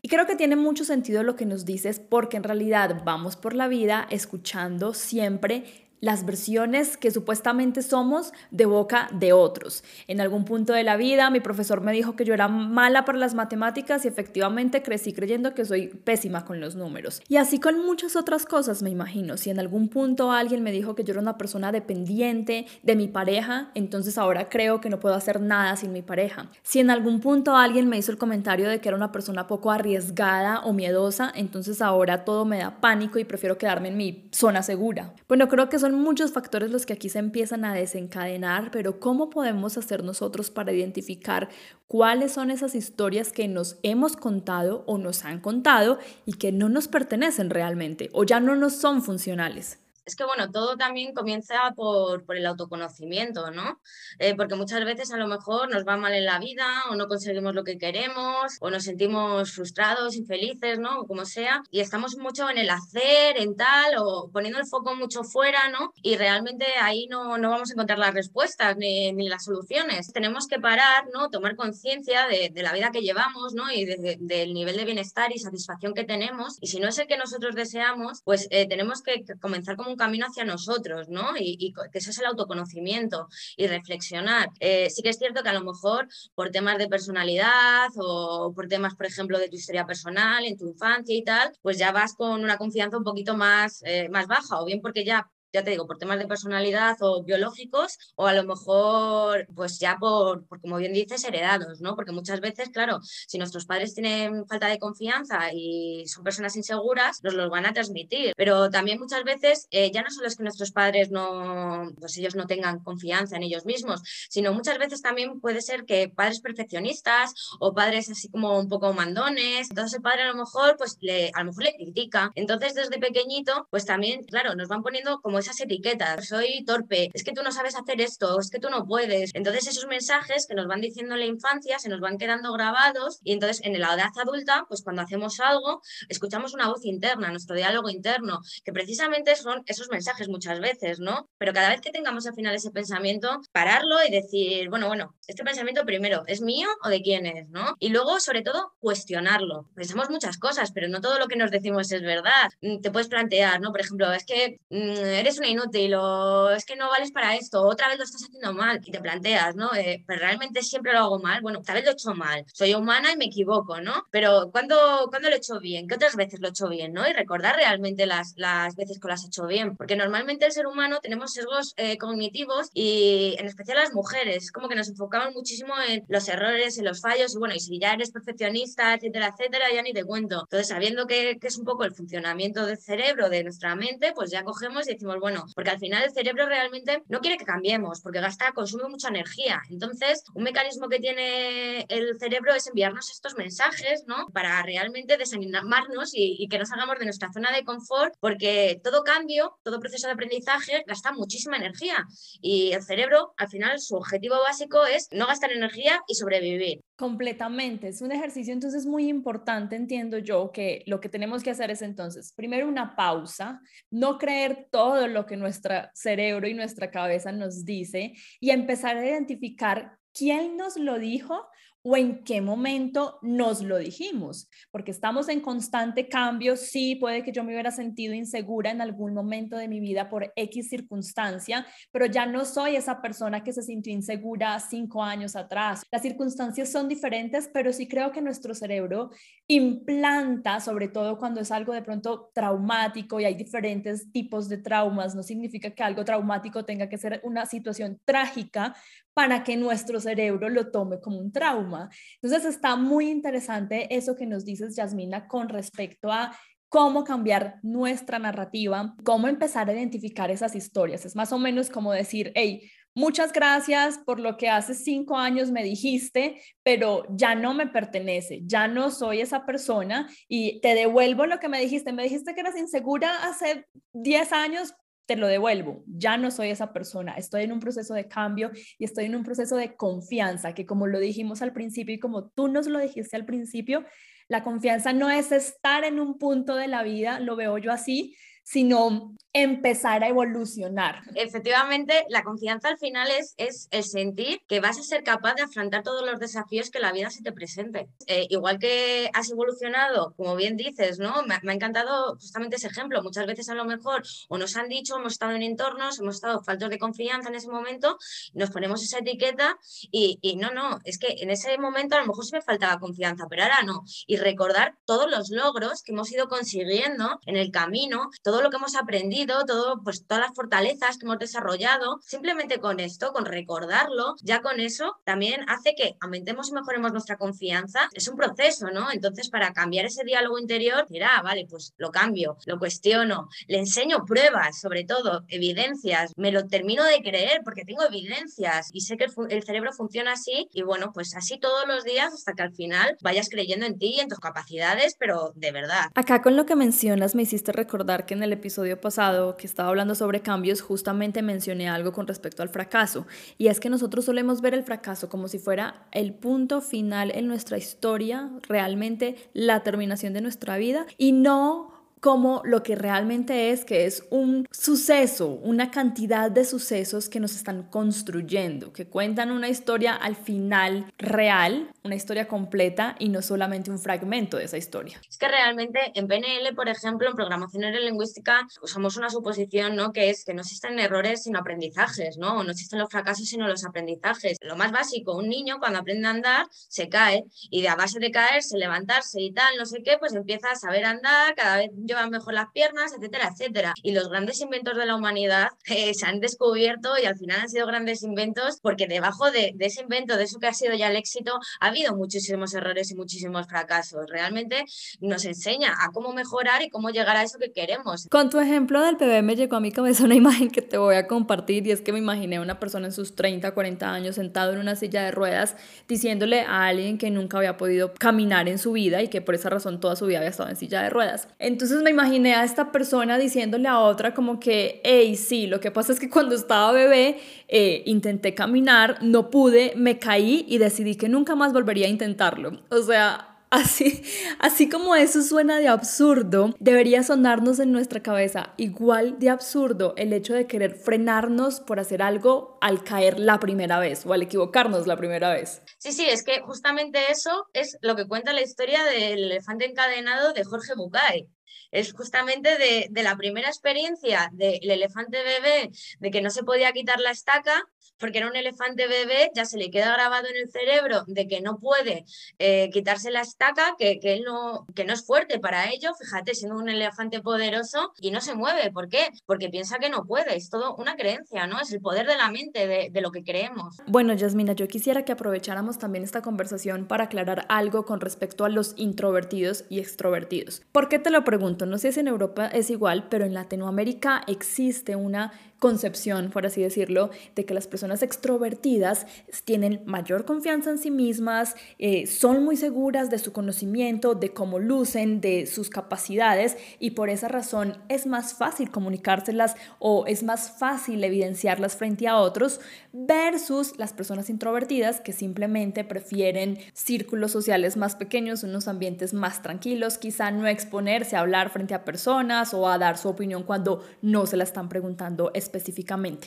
Y 0.04 0.08
creo 0.08 0.26
que 0.26 0.36
tiene 0.36 0.54
mucho 0.54 0.84
sentido 0.84 1.22
lo 1.22 1.34
que 1.34 1.46
nos 1.46 1.64
dices 1.64 1.98
porque 1.98 2.36
en 2.36 2.42
realidad 2.42 3.00
vamos 3.06 3.36
por 3.36 3.54
la 3.54 3.68
vida 3.68 4.06
escuchando 4.10 4.92
siempre 4.92 5.64
las 6.00 6.26
versiones 6.26 6.96
que 6.96 7.10
supuestamente 7.10 7.82
somos 7.82 8.32
de 8.50 8.66
boca 8.66 9.08
de 9.12 9.32
otros. 9.32 9.84
En 10.06 10.20
algún 10.20 10.44
punto 10.44 10.72
de 10.72 10.84
la 10.84 10.96
vida 10.96 11.30
mi 11.30 11.40
profesor 11.40 11.80
me 11.80 11.92
dijo 11.92 12.16
que 12.16 12.24
yo 12.24 12.34
era 12.34 12.48
mala 12.48 13.04
para 13.04 13.18
las 13.18 13.34
matemáticas 13.34 14.04
y 14.04 14.08
efectivamente 14.08 14.82
crecí 14.82 15.12
creyendo 15.12 15.54
que 15.54 15.64
soy 15.64 15.88
pésima 15.88 16.44
con 16.44 16.60
los 16.60 16.74
números. 16.74 17.22
Y 17.28 17.36
así 17.36 17.58
con 17.58 17.84
muchas 17.84 18.16
otras 18.16 18.44
cosas, 18.46 18.82
me 18.82 18.90
imagino. 18.90 19.36
Si 19.36 19.50
en 19.50 19.58
algún 19.60 19.88
punto 19.88 20.30
alguien 20.30 20.62
me 20.62 20.72
dijo 20.72 20.94
que 20.94 21.04
yo 21.04 21.12
era 21.12 21.20
una 21.20 21.38
persona 21.38 21.72
dependiente 21.72 22.66
de 22.82 22.96
mi 22.96 23.08
pareja, 23.08 23.70
entonces 23.74 24.18
ahora 24.18 24.48
creo 24.48 24.80
que 24.80 24.90
no 24.90 25.00
puedo 25.00 25.14
hacer 25.14 25.40
nada 25.40 25.76
sin 25.76 25.92
mi 25.92 26.02
pareja. 26.02 26.50
Si 26.62 26.80
en 26.80 26.90
algún 26.90 27.20
punto 27.20 27.56
alguien 27.56 27.88
me 27.88 27.98
hizo 27.98 28.12
el 28.12 28.18
comentario 28.18 28.68
de 28.68 28.80
que 28.80 28.88
era 28.88 28.96
una 28.96 29.12
persona 29.12 29.46
poco 29.46 29.70
arriesgada 29.70 30.60
o 30.60 30.72
miedosa, 30.72 31.32
entonces 31.34 31.80
ahora 31.80 32.24
todo 32.24 32.44
me 32.44 32.58
da 32.58 32.80
pánico 32.80 33.18
y 33.18 33.24
prefiero 33.24 33.58
quedarme 33.58 33.88
en 33.88 33.96
mi 33.96 34.28
zona 34.32 34.62
segura. 34.62 35.14
Bueno, 35.28 35.48
creo 35.48 35.68
que 35.68 35.78
son 35.78 35.93
muchos 35.94 36.32
factores 36.32 36.70
los 36.70 36.86
que 36.86 36.92
aquí 36.92 37.08
se 37.08 37.18
empiezan 37.18 37.64
a 37.64 37.74
desencadenar, 37.74 38.70
pero 38.70 39.00
¿cómo 39.00 39.30
podemos 39.30 39.78
hacer 39.78 40.02
nosotros 40.02 40.50
para 40.50 40.72
identificar 40.72 41.48
cuáles 41.86 42.32
son 42.32 42.50
esas 42.50 42.74
historias 42.74 43.32
que 43.32 43.48
nos 43.48 43.78
hemos 43.82 44.16
contado 44.16 44.84
o 44.86 44.98
nos 44.98 45.24
han 45.24 45.40
contado 45.40 45.98
y 46.26 46.34
que 46.34 46.52
no 46.52 46.68
nos 46.68 46.88
pertenecen 46.88 47.50
realmente 47.50 48.10
o 48.12 48.24
ya 48.24 48.40
no 48.40 48.56
nos 48.56 48.74
son 48.74 49.02
funcionales? 49.02 49.83
Es 50.06 50.16
que 50.16 50.24
bueno, 50.24 50.50
todo 50.50 50.76
también 50.76 51.14
comienza 51.14 51.72
por, 51.74 52.24
por 52.24 52.36
el 52.36 52.46
autoconocimiento, 52.46 53.50
¿no? 53.50 53.80
Eh, 54.18 54.34
porque 54.36 54.54
muchas 54.54 54.84
veces 54.84 55.12
a 55.12 55.16
lo 55.16 55.26
mejor 55.26 55.70
nos 55.70 55.86
va 55.86 55.96
mal 55.96 56.12
en 56.12 56.26
la 56.26 56.38
vida 56.38 56.66
o 56.90 56.94
no 56.94 57.08
conseguimos 57.08 57.54
lo 57.54 57.64
que 57.64 57.78
queremos 57.78 58.58
o 58.60 58.70
nos 58.70 58.84
sentimos 58.84 59.52
frustrados, 59.52 60.16
infelices, 60.16 60.78
¿no? 60.78 61.00
O 61.00 61.06
como 61.06 61.24
sea, 61.24 61.62
y 61.70 61.80
estamos 61.80 62.16
mucho 62.18 62.50
en 62.50 62.58
el 62.58 62.70
hacer, 62.70 63.38
en 63.38 63.56
tal, 63.56 63.94
o 63.98 64.30
poniendo 64.32 64.58
el 64.58 64.66
foco 64.66 64.94
mucho 64.94 65.24
fuera, 65.24 65.70
¿no? 65.70 65.92
Y 66.02 66.16
realmente 66.16 66.66
ahí 66.80 67.06
no, 67.08 67.38
no 67.38 67.50
vamos 67.50 67.70
a 67.70 67.72
encontrar 67.72 67.98
las 67.98 68.14
respuestas 68.14 68.76
ni, 68.76 69.12
ni 69.12 69.28
las 69.28 69.44
soluciones. 69.44 70.12
Tenemos 70.12 70.46
que 70.46 70.60
parar, 70.60 71.06
¿no? 71.14 71.30
Tomar 71.30 71.56
conciencia 71.56 72.26
de, 72.26 72.52
la 72.62 72.72
vida 72.72 72.90
que 72.90 73.02
llevamos, 73.02 73.54
¿no? 73.54 73.70
Y 73.70 73.84
de, 73.84 74.16
del 74.20 74.54
nivel 74.54 74.76
de 74.76 74.84
bienestar 74.84 75.32
y 75.34 75.38
satisfacción 75.38 75.94
que 75.94 76.04
tenemos. 76.04 76.58
Y 76.60 76.68
si 76.68 76.80
no 76.80 76.88
es 76.88 76.98
el 76.98 77.06
que 77.06 77.18
nosotros 77.18 77.54
deseamos, 77.54 78.22
pues 78.24 78.48
eh, 78.50 78.66
tenemos 78.68 79.02
que 79.02 79.24
comenzar 79.40 79.76
como 79.76 79.93
camino 79.96 80.26
hacia 80.26 80.44
nosotros, 80.44 81.08
¿no? 81.08 81.32
Y, 81.38 81.72
que 81.92 81.98
eso 81.98 82.10
es 82.10 82.18
el 82.18 82.26
autoconocimiento 82.26 83.28
y 83.56 83.66
reflexionar. 83.66 84.48
Eh, 84.60 84.90
sí 84.90 85.02
que 85.02 85.10
es 85.10 85.18
cierto 85.18 85.42
que 85.42 85.48
a 85.48 85.52
lo 85.52 85.64
mejor 85.64 86.08
por 86.34 86.50
temas 86.50 86.78
de 86.78 86.88
personalidad 86.88 87.88
o 87.96 88.52
por 88.54 88.68
temas, 88.68 88.94
por 88.94 89.06
ejemplo, 89.06 89.38
de 89.38 89.48
tu 89.48 89.56
historia 89.56 89.86
personal, 89.86 90.44
en 90.44 90.56
tu 90.56 90.68
infancia 90.68 91.16
y 91.16 91.24
tal, 91.24 91.52
pues 91.62 91.78
ya 91.78 91.92
vas 91.92 92.14
con 92.14 92.42
una 92.42 92.56
confianza 92.56 92.96
un 92.96 93.04
poquito 93.04 93.36
más, 93.36 93.82
eh, 93.84 94.08
más 94.10 94.26
baja, 94.26 94.60
o 94.60 94.64
bien 94.64 94.80
porque 94.80 95.04
ya 95.04 95.30
ya 95.54 95.62
te 95.62 95.70
digo, 95.70 95.86
por 95.86 95.98
temas 95.98 96.18
de 96.18 96.26
personalidad 96.26 96.96
o 97.00 97.22
biológicos, 97.22 97.96
o 98.16 98.26
a 98.26 98.34
lo 98.34 98.42
mejor, 98.44 99.46
pues 99.54 99.78
ya 99.78 99.96
por, 99.98 100.44
por, 100.46 100.60
como 100.60 100.78
bien 100.78 100.92
dices, 100.92 101.22
heredados, 101.24 101.80
¿no? 101.80 101.94
Porque 101.94 102.10
muchas 102.10 102.40
veces, 102.40 102.70
claro, 102.70 102.98
si 103.02 103.38
nuestros 103.38 103.64
padres 103.64 103.94
tienen 103.94 104.46
falta 104.48 104.66
de 104.66 104.80
confianza 104.80 105.52
y 105.52 106.04
son 106.08 106.24
personas 106.24 106.56
inseguras, 106.56 107.20
nos 107.22 107.34
los 107.34 107.48
van 107.50 107.66
a 107.66 107.72
transmitir. 107.72 108.32
Pero 108.36 108.68
también 108.68 108.98
muchas 108.98 109.22
veces, 109.22 109.68
eh, 109.70 109.92
ya 109.92 110.02
no 110.02 110.10
solo 110.10 110.26
es 110.26 110.36
que 110.36 110.42
nuestros 110.42 110.72
padres 110.72 111.12
no, 111.12 111.88
pues 112.00 112.16
ellos 112.18 112.34
no 112.34 112.46
tengan 112.46 112.80
confianza 112.80 113.36
en 113.36 113.44
ellos 113.44 113.64
mismos, 113.64 114.02
sino 114.28 114.52
muchas 114.52 114.78
veces 114.78 115.02
también 115.02 115.40
puede 115.40 115.62
ser 115.62 115.84
que 115.84 116.08
padres 116.08 116.40
perfeccionistas 116.40 117.32
o 117.60 117.74
padres 117.74 118.10
así 118.10 118.28
como 118.28 118.58
un 118.58 118.68
poco 118.68 118.92
mandones, 118.92 119.70
entonces 119.70 119.94
el 119.94 120.02
padre 120.02 120.22
a 120.22 120.32
lo 120.32 120.34
mejor, 120.34 120.76
pues 120.76 120.98
le, 121.00 121.30
a 121.32 121.40
lo 121.40 121.46
mejor 121.50 121.62
le 121.62 121.76
critica. 121.76 122.32
Entonces 122.34 122.74
desde 122.74 122.98
pequeñito, 122.98 123.68
pues 123.70 123.84
también, 123.86 124.24
claro, 124.24 124.56
nos 124.56 124.66
van 124.66 124.82
poniendo 124.82 125.20
como 125.20 125.38
esas 125.44 125.60
etiquetas, 125.60 126.26
soy 126.26 126.64
torpe, 126.64 127.10
es 127.12 127.22
que 127.22 127.32
tú 127.32 127.42
no 127.42 127.52
sabes 127.52 127.76
hacer 127.76 128.00
esto, 128.00 128.40
es 128.40 128.50
que 128.50 128.58
tú 128.58 128.70
no 128.70 128.86
puedes. 128.86 129.30
Entonces 129.34 129.66
esos 129.66 129.86
mensajes 129.86 130.46
que 130.46 130.54
nos 130.54 130.66
van 130.66 130.80
diciendo 130.80 131.14
en 131.14 131.20
la 131.20 131.26
infancia 131.26 131.78
se 131.78 131.88
nos 131.88 132.00
van 132.00 132.18
quedando 132.18 132.52
grabados 132.52 133.20
y 133.22 133.32
entonces 133.32 133.60
en 133.64 133.78
la 133.78 133.94
edad 133.94 134.10
adulta, 134.20 134.64
pues 134.68 134.82
cuando 134.82 135.02
hacemos 135.02 135.40
algo, 135.40 135.82
escuchamos 136.08 136.54
una 136.54 136.68
voz 136.68 136.84
interna, 136.84 137.30
nuestro 137.30 137.56
diálogo 137.56 137.90
interno, 137.90 138.40
que 138.64 138.72
precisamente 138.72 139.36
son 139.36 139.62
esos 139.66 139.88
mensajes 139.90 140.28
muchas 140.28 140.60
veces, 140.60 140.98
¿no? 140.98 141.28
Pero 141.38 141.52
cada 141.52 141.68
vez 141.68 141.80
que 141.80 141.90
tengamos 141.90 142.26
al 142.26 142.34
final 142.34 142.54
ese 142.54 142.70
pensamiento, 142.70 143.40
pararlo 143.52 143.96
y 144.06 144.10
decir, 144.10 144.70
bueno, 144.70 144.88
bueno, 144.88 145.14
este 145.26 145.44
pensamiento 145.44 145.84
primero, 145.84 146.22
¿es 146.26 146.40
mío 146.40 146.68
o 146.82 146.88
de 146.88 147.02
quién 147.02 147.26
es, 147.26 147.48
¿no? 147.48 147.76
Y 147.78 147.90
luego, 147.90 148.20
sobre 148.20 148.42
todo, 148.42 148.72
cuestionarlo. 148.78 149.68
Pensamos 149.74 150.10
muchas 150.10 150.38
cosas, 150.38 150.72
pero 150.72 150.88
no 150.88 151.00
todo 151.00 151.18
lo 151.18 151.28
que 151.28 151.36
nos 151.36 151.50
decimos 151.50 151.90
es 151.92 152.02
verdad. 152.02 152.50
Mm, 152.62 152.80
te 152.80 152.90
puedes 152.90 153.08
plantear, 153.08 153.60
¿no? 153.60 153.72
Por 153.72 153.80
ejemplo, 153.80 154.12
es 154.12 154.24
que 154.24 154.58
mm, 154.70 155.26
eres 155.34 155.38
una 155.38 155.48
inútil 155.48 155.94
o 155.94 156.50
es 156.50 156.64
que 156.64 156.76
no 156.76 156.88
vales 156.88 157.12
para 157.12 157.34
esto, 157.36 157.62
otra 157.62 157.88
vez 157.88 157.98
lo 157.98 158.04
estás 158.04 158.24
haciendo 158.24 158.52
mal 158.54 158.80
y 158.84 158.90
te 158.90 159.00
planteas, 159.00 159.56
¿no? 159.56 159.74
Eh, 159.74 160.04
pero 160.06 160.20
realmente 160.20 160.62
siempre 160.62 160.92
lo 160.92 161.00
hago 161.00 161.18
mal, 161.18 161.40
bueno, 161.42 161.62
tal 161.62 161.76
vez 161.76 161.84
lo 161.84 161.90
he 161.90 161.94
hecho 161.94 162.14
mal, 162.14 162.44
soy 162.52 162.74
humana 162.74 163.12
y 163.12 163.16
me 163.16 163.26
equivoco, 163.26 163.80
¿no? 163.80 164.06
Pero 164.10 164.50
¿cuándo, 164.50 165.06
¿cuándo 165.10 165.28
lo 165.28 165.34
he 165.34 165.38
hecho 165.38 165.58
bien? 165.60 165.88
¿Qué 165.88 165.94
otras 165.94 166.16
veces 166.16 166.40
lo 166.40 166.48
he 166.48 166.50
hecho 166.50 166.68
bien, 166.68 166.92
¿no? 166.92 167.08
Y 167.08 167.12
recordar 167.12 167.56
realmente 167.56 168.06
las, 168.06 168.34
las 168.36 168.76
veces 168.76 168.98
que 169.00 169.08
lo 169.08 169.14
has 169.14 169.24
hecho 169.24 169.46
bien, 169.46 169.76
porque 169.76 169.96
normalmente 169.96 170.46
el 170.46 170.52
ser 170.52 170.66
humano 170.66 170.98
tenemos 171.02 171.32
sesgos 171.32 171.74
eh, 171.76 171.98
cognitivos 171.98 172.70
y 172.72 173.36
en 173.38 173.46
especial 173.46 173.78
las 173.78 173.92
mujeres, 173.92 174.52
como 174.52 174.68
que 174.68 174.76
nos 174.76 174.88
enfocamos 174.88 175.34
muchísimo 175.34 175.74
en 175.88 176.04
los 176.08 176.28
errores, 176.28 176.78
en 176.78 176.84
los 176.84 177.00
fallos 177.00 177.34
y 177.34 177.38
bueno, 177.38 177.54
y 177.54 177.60
si 177.60 177.78
ya 177.78 177.92
eres 177.92 178.10
perfeccionista, 178.10 178.94
etcétera, 178.94 179.34
etcétera, 179.36 179.66
ya 179.72 179.82
ni 179.82 179.92
te 179.92 180.04
cuento. 180.04 180.42
Entonces, 180.42 180.68
sabiendo 180.68 181.06
que, 181.06 181.38
que 181.38 181.48
es 181.48 181.58
un 181.58 181.64
poco 181.64 181.84
el 181.84 181.94
funcionamiento 181.94 182.66
del 182.66 182.78
cerebro, 182.78 183.28
de 183.28 183.42
nuestra 183.44 183.74
mente, 183.74 184.12
pues 184.14 184.30
ya 184.30 184.44
cogemos 184.44 184.86
y 184.88 184.92
decimos, 184.92 185.18
bueno, 185.24 185.46
porque 185.54 185.70
al 185.70 185.78
final 185.78 186.02
el 186.02 186.12
cerebro 186.12 186.44
realmente 186.44 187.02
no 187.08 187.20
quiere 187.20 187.38
que 187.38 187.46
cambiemos, 187.46 188.02
porque 188.02 188.20
gasta, 188.20 188.52
consume 188.52 188.90
mucha 188.90 189.08
energía. 189.08 189.62
Entonces, 189.70 190.22
un 190.34 190.42
mecanismo 190.42 190.90
que 190.90 190.98
tiene 190.98 191.86
el 191.88 192.18
cerebro 192.18 192.52
es 192.52 192.66
enviarnos 192.66 193.10
estos 193.10 193.34
mensajes, 193.34 194.04
¿no? 194.06 194.26
Para 194.34 194.62
realmente 194.62 195.16
desanimarnos 195.16 196.14
y, 196.14 196.36
y 196.38 196.46
que 196.48 196.58
nos 196.58 196.70
hagamos 196.72 196.98
de 196.98 197.06
nuestra 197.06 197.32
zona 197.32 197.52
de 197.52 197.64
confort, 197.64 198.12
porque 198.20 198.78
todo 198.84 199.02
cambio, 199.02 199.56
todo 199.62 199.80
proceso 199.80 200.08
de 200.08 200.12
aprendizaje 200.12 200.84
gasta 200.86 201.10
muchísima 201.12 201.56
energía. 201.56 202.04
Y 202.42 202.72
el 202.72 202.82
cerebro, 202.82 203.32
al 203.38 203.48
final, 203.48 203.80
su 203.80 203.96
objetivo 203.96 204.38
básico 204.42 204.84
es 204.84 205.08
no 205.10 205.26
gastar 205.26 205.52
energía 205.52 206.02
y 206.06 206.16
sobrevivir. 206.16 206.82
Completamente, 206.96 207.88
es 207.88 208.02
un 208.02 208.12
ejercicio 208.12 208.52
entonces 208.52 208.86
muy 208.86 209.08
importante, 209.08 209.74
entiendo 209.74 210.18
yo, 210.18 210.52
que 210.52 210.84
lo 210.86 211.00
que 211.00 211.08
tenemos 211.08 211.42
que 211.42 211.50
hacer 211.50 211.72
es 211.72 211.82
entonces, 211.82 212.32
primero 212.36 212.68
una 212.68 212.94
pausa, 212.94 213.60
no 213.90 214.16
creer 214.16 214.68
todo 214.70 215.08
lo 215.08 215.26
que 215.26 215.36
nuestro 215.36 215.74
cerebro 215.92 216.46
y 216.46 216.54
nuestra 216.54 216.92
cabeza 216.92 217.32
nos 217.32 217.64
dice 217.64 218.14
y 218.38 218.50
empezar 218.50 218.96
a 218.96 219.04
identificar 219.04 219.98
quién 220.12 220.56
nos 220.56 220.76
lo 220.76 221.00
dijo 221.00 221.48
o 221.86 221.96
en 221.98 222.24
qué 222.24 222.40
momento 222.40 223.18
nos 223.20 223.62
lo 223.62 223.76
dijimos, 223.76 224.48
porque 224.70 224.90
estamos 224.90 225.28
en 225.28 225.40
constante 225.40 226.08
cambio. 226.08 226.56
Sí, 226.56 226.94
puede 226.96 227.22
que 227.22 227.30
yo 227.30 227.44
me 227.44 227.52
hubiera 227.52 227.70
sentido 227.70 228.14
insegura 228.14 228.70
en 228.70 228.80
algún 228.80 229.12
momento 229.12 229.58
de 229.58 229.68
mi 229.68 229.80
vida 229.80 230.08
por 230.08 230.32
X 230.34 230.70
circunstancia, 230.70 231.66
pero 231.92 232.06
ya 232.06 232.24
no 232.24 232.46
soy 232.46 232.76
esa 232.76 233.02
persona 233.02 233.44
que 233.44 233.52
se 233.52 233.62
sintió 233.62 233.92
insegura 233.92 234.58
cinco 234.60 235.02
años 235.02 235.36
atrás. 235.36 235.82
Las 235.90 236.00
circunstancias 236.00 236.72
son 236.72 236.88
diferentes, 236.88 237.50
pero 237.52 237.70
sí 237.70 237.86
creo 237.86 238.12
que 238.12 238.22
nuestro 238.22 238.54
cerebro 238.54 239.10
implanta, 239.46 240.60
sobre 240.60 240.88
todo 240.88 241.18
cuando 241.18 241.42
es 241.42 241.52
algo 241.52 241.74
de 241.74 241.82
pronto 241.82 242.30
traumático 242.32 243.20
y 243.20 243.26
hay 243.26 243.34
diferentes 243.34 244.10
tipos 244.10 244.48
de 244.48 244.56
traumas. 244.56 245.14
No 245.14 245.22
significa 245.22 245.68
que 245.68 245.82
algo 245.82 246.02
traumático 246.02 246.64
tenga 246.64 246.88
que 246.88 246.96
ser 246.96 247.20
una 247.24 247.44
situación 247.44 248.00
trágica 248.06 248.74
para 249.14 249.44
que 249.44 249.56
nuestro 249.56 250.00
cerebro 250.00 250.48
lo 250.48 250.70
tome 250.70 251.00
como 251.00 251.18
un 251.18 251.32
trauma. 251.32 251.88
Entonces 252.20 252.44
está 252.54 252.76
muy 252.76 253.08
interesante 253.08 253.94
eso 253.94 254.16
que 254.16 254.26
nos 254.26 254.44
dices, 254.44 254.76
Yasmina, 254.76 255.28
con 255.28 255.48
respecto 255.48 256.12
a 256.12 256.36
cómo 256.68 257.04
cambiar 257.04 257.60
nuestra 257.62 258.18
narrativa, 258.18 258.96
cómo 259.04 259.28
empezar 259.28 259.70
a 259.70 259.72
identificar 259.72 260.32
esas 260.32 260.56
historias. 260.56 261.06
Es 261.06 261.14
más 261.14 261.32
o 261.32 261.38
menos 261.38 261.70
como 261.70 261.92
decir, 261.92 262.32
hey, 262.34 262.68
muchas 262.96 263.32
gracias 263.32 263.98
por 263.98 264.18
lo 264.18 264.36
que 264.36 264.48
hace 264.48 264.74
cinco 264.74 265.16
años 265.16 265.52
me 265.52 265.62
dijiste, 265.62 266.42
pero 266.64 267.04
ya 267.10 267.36
no 267.36 267.54
me 267.54 267.68
pertenece, 267.68 268.40
ya 268.44 268.66
no 268.66 268.90
soy 268.90 269.20
esa 269.20 269.46
persona 269.46 270.08
y 270.26 270.60
te 270.62 270.74
devuelvo 270.74 271.26
lo 271.26 271.38
que 271.38 271.48
me 271.48 271.60
dijiste. 271.60 271.92
Me 271.92 272.02
dijiste 272.02 272.34
que 272.34 272.40
eras 272.40 272.58
insegura 272.58 273.22
hace 273.22 273.66
10 273.92 274.32
años, 274.32 274.74
te 275.06 275.16
lo 275.16 275.26
devuelvo, 275.26 275.84
ya 275.86 276.16
no 276.16 276.30
soy 276.30 276.50
esa 276.50 276.72
persona, 276.72 277.14
estoy 277.14 277.42
en 277.42 277.52
un 277.52 277.60
proceso 277.60 277.94
de 277.94 278.08
cambio 278.08 278.50
y 278.78 278.84
estoy 278.84 279.04
en 279.04 279.16
un 279.16 279.24
proceso 279.24 279.56
de 279.56 279.76
confianza, 279.76 280.54
que 280.54 280.66
como 280.66 280.86
lo 280.86 280.98
dijimos 280.98 281.42
al 281.42 281.52
principio 281.52 281.94
y 281.94 282.00
como 282.00 282.30
tú 282.30 282.48
nos 282.48 282.66
lo 282.66 282.78
dijiste 282.78 283.16
al 283.16 283.26
principio, 283.26 283.84
la 284.28 284.42
confianza 284.42 284.92
no 284.92 285.10
es 285.10 285.32
estar 285.32 285.84
en 285.84 286.00
un 286.00 286.18
punto 286.18 286.54
de 286.56 286.68
la 286.68 286.82
vida, 286.82 287.20
lo 287.20 287.36
veo 287.36 287.58
yo 287.58 287.72
así, 287.72 288.16
sino 288.44 289.16
empezar 289.32 290.04
a 290.04 290.08
evolucionar. 290.08 291.02
Efectivamente, 291.16 292.04
la 292.08 292.22
confianza 292.22 292.68
al 292.68 292.78
final 292.78 293.10
es, 293.10 293.34
es 293.36 293.66
el 293.72 293.82
sentir 293.82 294.40
que 294.46 294.60
vas 294.60 294.78
a 294.78 294.84
ser 294.84 295.02
capaz 295.02 295.34
de 295.34 295.42
afrontar 295.42 295.82
todos 295.82 296.06
los 296.06 296.20
desafíos 296.20 296.70
que 296.70 296.78
la 296.78 296.92
vida 296.92 297.10
se 297.10 297.22
te 297.22 297.32
presente. 297.32 297.88
Eh, 298.06 298.26
igual 298.30 298.60
que 298.60 299.10
has 299.12 299.30
evolucionado, 299.30 300.14
como 300.16 300.36
bien 300.36 300.56
dices, 300.56 301.00
¿no? 301.00 301.24
Me, 301.24 301.40
me, 301.42 301.50
ha 301.50 301.54
encantado 301.56 302.14
justamente 302.14 302.56
ese 302.56 302.68
ejemplo. 302.68 303.02
Muchas 303.02 303.26
veces 303.26 303.48
a 303.48 303.54
lo 303.54 303.64
mejor 303.64 304.04
o 304.28 304.38
nos 304.38 304.56
han 304.56 304.68
dicho, 304.68 304.96
hemos 304.96 305.14
estado 305.14 305.32
en 305.32 305.42
entornos, 305.42 305.98
hemos 305.98 306.14
estado 306.14 306.40
faltos 306.44 306.70
de 306.70 306.78
confianza 306.78 307.28
en 307.28 307.34
ese 307.34 307.48
momento, 307.48 307.98
nos 308.34 308.50
ponemos 308.50 308.84
esa 308.84 308.98
etiqueta 308.98 309.56
y, 309.90 310.20
y 310.22 310.36
no, 310.36 310.52
no, 310.52 310.78
es 310.84 310.98
que 310.98 311.16
en 311.18 311.30
ese 311.30 311.58
momento 311.58 311.96
a 311.96 312.00
lo 312.00 312.06
mejor 312.06 312.24
sí 312.24 312.32
me 312.34 312.42
faltaba 312.42 312.78
confianza, 312.78 313.26
pero 313.28 313.42
ahora 313.42 313.62
no. 313.64 313.82
Y 314.06 314.16
recordar 314.16 314.76
todos 314.84 315.10
los 315.10 315.30
logros 315.30 315.82
que 315.82 315.90
hemos 315.90 316.12
ido 316.12 316.28
consiguiendo 316.28 317.18
en 317.26 317.36
el 317.36 317.50
camino, 317.50 318.10
todo 318.22 318.33
lo 318.42 318.50
que 318.50 318.56
hemos 318.56 318.76
aprendido, 318.76 319.44
todo, 319.44 319.82
pues 319.82 320.06
todas 320.06 320.24
las 320.26 320.34
fortalezas 320.34 320.98
que 320.98 321.06
hemos 321.06 321.18
desarrollado, 321.18 321.98
simplemente 322.02 322.58
con 322.58 322.80
esto, 322.80 323.12
con 323.12 323.24
recordarlo, 323.24 324.14
ya 324.22 324.40
con 324.40 324.60
eso 324.60 324.96
también 325.04 325.44
hace 325.48 325.74
que 325.74 325.96
aumentemos 326.00 326.48
y 326.48 326.52
mejoremos 326.52 326.92
nuestra 326.92 327.16
confianza. 327.16 327.88
Es 327.92 328.08
un 328.08 328.16
proceso, 328.16 328.68
¿no? 328.72 328.90
Entonces, 328.92 329.30
para 329.30 329.52
cambiar 329.52 329.86
ese 329.86 330.04
diálogo 330.04 330.38
interior, 330.38 330.86
dirá, 330.88 331.20
vale, 331.22 331.46
pues 331.48 331.74
lo 331.76 331.90
cambio, 331.90 332.36
lo 332.46 332.58
cuestiono, 332.58 333.28
le 333.46 333.58
enseño 333.58 334.04
pruebas, 334.04 334.60
sobre 334.60 334.84
todo, 334.84 335.24
evidencias, 335.28 336.12
me 336.16 336.32
lo 336.32 336.46
termino 336.46 336.84
de 336.84 337.02
creer 337.02 337.42
porque 337.44 337.64
tengo 337.64 337.84
evidencias 337.84 338.70
y 338.72 338.80
sé 338.80 338.96
que 338.96 339.04
el, 339.04 339.12
el 339.30 339.42
cerebro 339.42 339.72
funciona 339.72 340.12
así 340.12 340.48
y 340.52 340.62
bueno, 340.62 340.92
pues 340.92 341.14
así 341.14 341.38
todos 341.38 341.66
los 341.66 341.84
días 341.84 342.12
hasta 342.12 342.32
que 342.32 342.42
al 342.42 342.52
final 342.52 342.96
vayas 343.02 343.28
creyendo 343.28 343.66
en 343.66 343.78
ti 343.78 343.94
y 343.96 344.00
en 344.00 344.08
tus 344.08 344.18
capacidades, 344.18 344.96
pero 344.98 345.32
de 345.36 345.52
verdad. 345.52 345.90
Acá 345.94 346.22
con 346.22 346.36
lo 346.36 346.46
que 346.46 346.56
mencionas 346.56 347.14
me 347.14 347.22
hiciste 347.22 347.52
recordar 347.52 348.06
que 348.06 348.14
en 348.14 348.22
el 348.24 348.32
episodio 348.32 348.80
pasado 348.80 349.36
que 349.36 349.46
estaba 349.46 349.68
hablando 349.68 349.94
sobre 349.94 350.20
cambios, 350.20 350.60
justamente 350.60 351.22
mencioné 351.22 351.68
algo 351.68 351.92
con 351.92 352.06
respecto 352.06 352.42
al 352.42 352.48
fracaso. 352.48 353.06
Y 353.38 353.48
es 353.48 353.60
que 353.60 353.70
nosotros 353.70 354.04
solemos 354.04 354.40
ver 354.40 354.54
el 354.54 354.64
fracaso 354.64 355.08
como 355.08 355.28
si 355.28 355.38
fuera 355.38 355.86
el 355.92 356.14
punto 356.14 356.60
final 356.60 357.12
en 357.14 357.28
nuestra 357.28 357.58
historia, 357.58 358.30
realmente 358.48 359.16
la 359.32 359.62
terminación 359.62 360.12
de 360.12 360.20
nuestra 360.20 360.56
vida, 360.56 360.86
y 360.98 361.12
no 361.12 361.73
como 362.04 362.42
lo 362.44 362.62
que 362.62 362.76
realmente 362.76 363.50
es, 363.50 363.64
que 363.64 363.86
es 363.86 364.04
un 364.10 364.46
suceso, 364.50 365.28
una 365.42 365.70
cantidad 365.70 366.30
de 366.30 366.44
sucesos 366.44 367.08
que 367.08 367.18
nos 367.18 367.34
están 367.34 367.62
construyendo, 367.70 368.74
que 368.74 368.86
cuentan 368.86 369.30
una 369.30 369.48
historia 369.48 369.94
al 369.94 370.14
final 370.14 370.92
real, 370.98 371.70
una 371.82 371.94
historia 371.94 372.28
completa 372.28 372.94
y 372.98 373.08
no 373.08 373.22
solamente 373.22 373.70
un 373.70 373.78
fragmento 373.78 374.36
de 374.36 374.44
esa 374.44 374.58
historia. 374.58 375.00
Es 375.08 375.16
que 375.16 375.28
realmente 375.28 375.80
en 375.94 376.06
PNL, 376.06 376.54
por 376.54 376.68
ejemplo, 376.68 377.08
en 377.08 377.14
programación 377.14 377.62
neurolingüística, 377.62 378.46
usamos 378.60 378.98
una 378.98 379.08
suposición, 379.08 379.74
¿no? 379.74 379.94
Que 379.94 380.10
es 380.10 380.26
que 380.26 380.34
no 380.34 380.42
existen 380.42 380.78
errores 380.78 381.22
sino 381.22 381.38
aprendizajes, 381.38 382.18
¿no? 382.18 382.44
No 382.44 382.50
existen 382.50 382.80
los 382.80 382.90
fracasos 382.90 383.26
sino 383.26 383.48
los 383.48 383.64
aprendizajes. 383.64 384.36
Lo 384.42 384.56
más 384.56 384.72
básico, 384.72 385.16
un 385.16 385.30
niño 385.30 385.58
cuando 385.58 385.78
aprende 385.78 386.06
a 386.06 386.10
andar 386.10 386.46
se 386.50 386.90
cae 386.90 387.24
y 387.48 387.62
de 387.62 387.68
a 387.68 387.76
base 387.76 387.98
de 387.98 388.10
caerse, 388.10 388.58
levantarse 388.58 389.22
y 389.22 389.32
tal, 389.32 389.56
no 389.56 389.64
sé 389.64 389.82
qué, 389.82 389.96
pues 389.98 390.12
empieza 390.12 390.50
a 390.50 390.56
saber 390.56 390.84
andar, 390.84 391.34
cada 391.34 391.56
vez 391.56 391.70
llevan 391.94 392.10
mejor 392.10 392.34
las 392.34 392.50
piernas, 392.52 392.92
etcétera, 392.96 393.30
etcétera. 393.32 393.74
Y 393.82 393.92
los 393.92 394.08
grandes 394.08 394.40
inventos 394.40 394.76
de 394.76 394.86
la 394.86 394.96
humanidad 394.96 395.48
eh, 395.66 395.94
se 395.94 396.06
han 396.06 396.20
descubierto 396.20 396.94
y 397.00 397.06
al 397.06 397.16
final 397.16 397.40
han 397.40 397.48
sido 397.48 397.66
grandes 397.66 398.02
inventos 398.02 398.58
porque 398.60 398.86
debajo 398.86 399.30
de, 399.30 399.52
de, 399.54 399.66
ese 399.66 399.82
invento, 399.82 400.16
de 400.16 400.24
eso 400.24 400.38
que 400.38 400.46
ha 400.46 400.52
sido 400.52 400.74
ya 400.74 400.88
el 400.88 400.96
éxito, 400.96 401.38
ha 401.60 401.68
habido 401.68 401.94
muchísimos 401.96 402.54
errores 402.54 402.90
y 402.90 402.96
muchísimos 402.96 403.46
fracasos. 403.46 404.06
Realmente 404.08 404.64
nos 405.00 405.24
enseña 405.24 405.74
a 405.80 405.90
cómo 405.92 406.12
mejorar 406.12 406.62
y 406.62 406.70
cómo 406.70 406.90
llegar 406.90 407.16
a 407.16 407.22
eso 407.22 407.38
que 407.38 407.52
queremos. 407.52 408.06
Con 408.10 408.30
tu 408.30 408.40
ejemplo 408.40 408.80
del 408.82 408.96
PB 408.96 409.22
me 409.22 409.36
llegó 409.36 409.56
a 409.56 409.60
mi 409.60 409.72
cabeza 409.72 410.04
una 410.04 410.14
imagen 410.24 410.50
que 410.50 410.62
te 410.62 410.78
voy 410.78 410.96
a 410.96 411.06
compartir 411.06 411.66
y 411.66 411.70
es 411.70 411.80
que 411.80 411.92
me 411.92 411.98
imaginé 411.98 412.36
a 412.36 412.40
una 412.40 412.58
persona 412.58 412.86
en 412.86 412.92
sus 412.92 413.14
30, 413.14 413.52
40 413.52 413.92
años 413.92 414.16
sentado 414.16 414.52
en 414.52 414.58
una 414.58 414.76
silla 414.76 415.02
de 415.02 415.10
ruedas 415.10 415.56
diciéndole 415.88 416.40
a 416.42 416.66
alguien 416.66 416.98
que 416.98 417.10
nunca 417.10 417.38
había 417.38 417.56
podido 417.56 417.94
caminar 417.94 418.48
en 418.48 418.58
su 418.58 418.72
vida 418.72 419.02
y 419.02 419.08
que 419.08 419.20
por 419.20 419.34
esa 419.34 419.50
razón 419.50 419.80
toda 419.80 419.96
su 419.96 420.06
vida 420.06 420.18
había 420.18 420.30
estado 420.30 420.48
en 420.48 420.56
silla 420.56 420.82
de 420.82 420.90
ruedas. 420.90 421.28
Entonces 421.38 421.82
me 421.84 421.90
imaginé 421.90 422.34
a 422.34 422.42
esta 422.42 422.72
persona 422.72 423.18
diciéndole 423.18 423.68
a 423.68 423.78
otra 423.78 424.14
como 424.14 424.40
que, 424.40 424.80
hey, 424.82 425.14
sí, 425.14 425.46
lo 425.46 425.60
que 425.60 425.70
pasa 425.70 425.92
es 425.92 426.00
que 426.00 426.10
cuando 426.10 426.34
estaba 426.34 426.72
bebé 426.72 427.18
eh, 427.48 427.82
intenté 427.86 428.34
caminar, 428.34 428.98
no 429.02 429.30
pude, 429.30 429.74
me 429.76 429.98
caí 429.98 430.44
y 430.48 430.58
decidí 430.58 430.96
que 430.96 431.08
nunca 431.08 431.36
más 431.36 431.52
volvería 431.52 431.86
a 431.86 431.90
intentarlo. 431.90 432.60
O 432.70 432.82
sea, 432.82 433.33
Así, 433.54 434.02
así 434.40 434.68
como 434.68 434.96
eso 434.96 435.22
suena 435.22 435.60
de 435.60 435.68
absurdo, 435.68 436.56
debería 436.58 437.04
sonarnos 437.04 437.60
en 437.60 437.70
nuestra 437.70 438.02
cabeza 438.02 438.52
igual 438.56 439.20
de 439.20 439.30
absurdo 439.30 439.94
el 439.96 440.12
hecho 440.12 440.34
de 440.34 440.48
querer 440.48 440.74
frenarnos 440.74 441.60
por 441.60 441.78
hacer 441.78 442.02
algo 442.02 442.58
al 442.60 442.82
caer 442.82 443.20
la 443.20 443.38
primera 443.38 443.78
vez 443.78 444.06
o 444.06 444.12
al 444.12 444.22
equivocarnos 444.22 444.88
la 444.88 444.96
primera 444.96 445.32
vez. 445.32 445.62
Sí, 445.78 445.92
sí, 445.92 446.04
es 446.04 446.24
que 446.24 446.40
justamente 446.40 447.12
eso 447.12 447.46
es 447.52 447.78
lo 447.80 447.94
que 447.94 448.08
cuenta 448.08 448.32
la 448.32 448.42
historia 448.42 448.82
del 448.82 449.22
elefante 449.22 449.66
encadenado 449.66 450.32
de 450.32 450.42
Jorge 450.42 450.74
Bucay 450.74 451.28
es 451.70 451.92
justamente 451.92 452.56
de, 452.56 452.86
de, 452.90 453.02
la 453.02 453.16
primera 453.16 453.48
experiencia 453.48 454.30
del 454.32 454.70
elefante 454.70 455.22
bebé, 455.22 455.70
de 455.98 456.10
que 456.10 456.22
no 456.22 456.30
se 456.30 456.44
podía 456.44 456.72
quitar 456.72 457.00
la 457.00 457.10
estaca, 457.10 457.64
porque 458.04 458.18
era 458.18 458.28
un 458.28 458.36
elefante 458.36 458.86
bebé, 458.86 459.30
ya 459.34 459.46
se 459.46 459.56
le 459.56 459.70
queda 459.70 459.94
grabado 459.94 460.28
en 460.28 460.36
el 460.36 460.50
cerebro 460.50 461.04
de 461.06 461.26
que 461.26 461.40
no 461.40 461.56
puede 461.56 462.04
eh, 462.38 462.68
quitarse 462.70 463.10
la 463.10 463.22
estaca, 463.22 463.76
que, 463.78 463.98
que, 463.98 464.20
no, 464.20 464.66
que 464.74 464.84
no 464.84 464.92
es 464.92 465.06
fuerte 465.06 465.38
para 465.38 465.70
ello, 465.70 465.94
fíjate, 465.98 466.34
siendo 466.34 466.58
un 466.58 466.68
elefante 466.68 467.22
poderoso 467.22 467.94
y 467.98 468.10
no 468.10 468.20
se 468.20 468.34
mueve. 468.34 468.70
¿Por 468.72 468.90
qué? 468.90 469.08
Porque 469.24 469.48
piensa 469.48 469.78
que 469.78 469.88
no 469.88 470.04
puede, 470.04 470.36
es 470.36 470.50
todo 470.50 470.76
una 470.76 470.96
creencia, 470.96 471.46
¿no? 471.46 471.58
Es 471.58 471.72
el 471.72 471.80
poder 471.80 472.06
de 472.06 472.18
la 472.18 472.30
mente, 472.30 472.66
de, 472.66 472.90
de 472.90 473.00
lo 473.00 473.10
que 473.10 473.24
creemos. 473.24 473.78
Bueno, 473.86 474.12
Yasmina, 474.12 474.52
yo 474.52 474.68
quisiera 474.68 475.06
que 475.06 475.12
aprovecháramos 475.12 475.78
también 475.78 476.04
esta 476.04 476.20
conversación 476.20 476.84
para 476.84 477.04
aclarar 477.04 477.46
algo 477.48 477.86
con 477.86 478.02
respecto 478.02 478.44
a 478.44 478.50
los 478.50 478.74
introvertidos 478.76 479.64
y 479.70 479.78
extrovertidos. 479.78 480.60
¿Por 480.72 480.90
qué 480.90 480.98
te 480.98 481.08
lo 481.08 481.24
pregunto? 481.24 481.64
No 481.64 481.78
sé 481.78 481.90
si 481.90 482.00
en 482.00 482.08
Europa 482.08 482.48
es 482.48 482.68
igual, 482.68 483.08
pero 483.08 483.24
en 483.24 483.32
Latinoamérica 483.32 484.20
existe 484.26 484.94
una 484.94 485.32
concepción, 485.64 486.28
por 486.28 486.44
así 486.44 486.60
decirlo, 486.60 487.08
de 487.34 487.46
que 487.46 487.54
las 487.54 487.66
personas 487.66 488.02
extrovertidas 488.02 489.06
tienen 489.46 489.80
mayor 489.86 490.26
confianza 490.26 490.68
en 490.68 490.76
sí 490.76 490.90
mismas, 490.90 491.56
eh, 491.78 492.06
son 492.06 492.44
muy 492.44 492.58
seguras 492.58 493.08
de 493.08 493.18
su 493.18 493.32
conocimiento, 493.32 494.14
de 494.14 494.34
cómo 494.34 494.58
lucen, 494.58 495.22
de 495.22 495.46
sus 495.46 495.70
capacidades 495.70 496.58
y 496.80 496.90
por 496.90 497.08
esa 497.08 497.28
razón 497.28 497.78
es 497.88 498.04
más 498.06 498.34
fácil 498.34 498.70
comunicárselas 498.70 499.56
o 499.78 500.04
es 500.06 500.22
más 500.22 500.50
fácil 500.50 501.02
evidenciarlas 501.02 501.76
frente 501.76 502.08
a 502.08 502.18
otros 502.18 502.60
versus 502.92 503.78
las 503.78 503.94
personas 503.94 504.28
introvertidas 504.28 505.00
que 505.00 505.14
simplemente 505.14 505.82
prefieren 505.82 506.58
círculos 506.74 507.32
sociales 507.32 507.78
más 507.78 507.96
pequeños, 507.96 508.42
unos 508.42 508.68
ambientes 508.68 509.14
más 509.14 509.40
tranquilos, 509.40 509.96
quizá 509.96 510.30
no 510.30 510.46
exponerse 510.46 511.16
a 511.16 511.20
hablar 511.20 511.48
frente 511.48 511.72
a 511.72 511.86
personas 511.86 512.52
o 512.52 512.68
a 512.68 512.76
dar 512.76 512.98
su 512.98 513.08
opinión 513.08 513.44
cuando 513.44 513.82
no 514.02 514.26
se 514.26 514.36
la 514.36 514.44
están 514.44 514.68
preguntando 514.68 515.30
específicamente. 515.32 515.53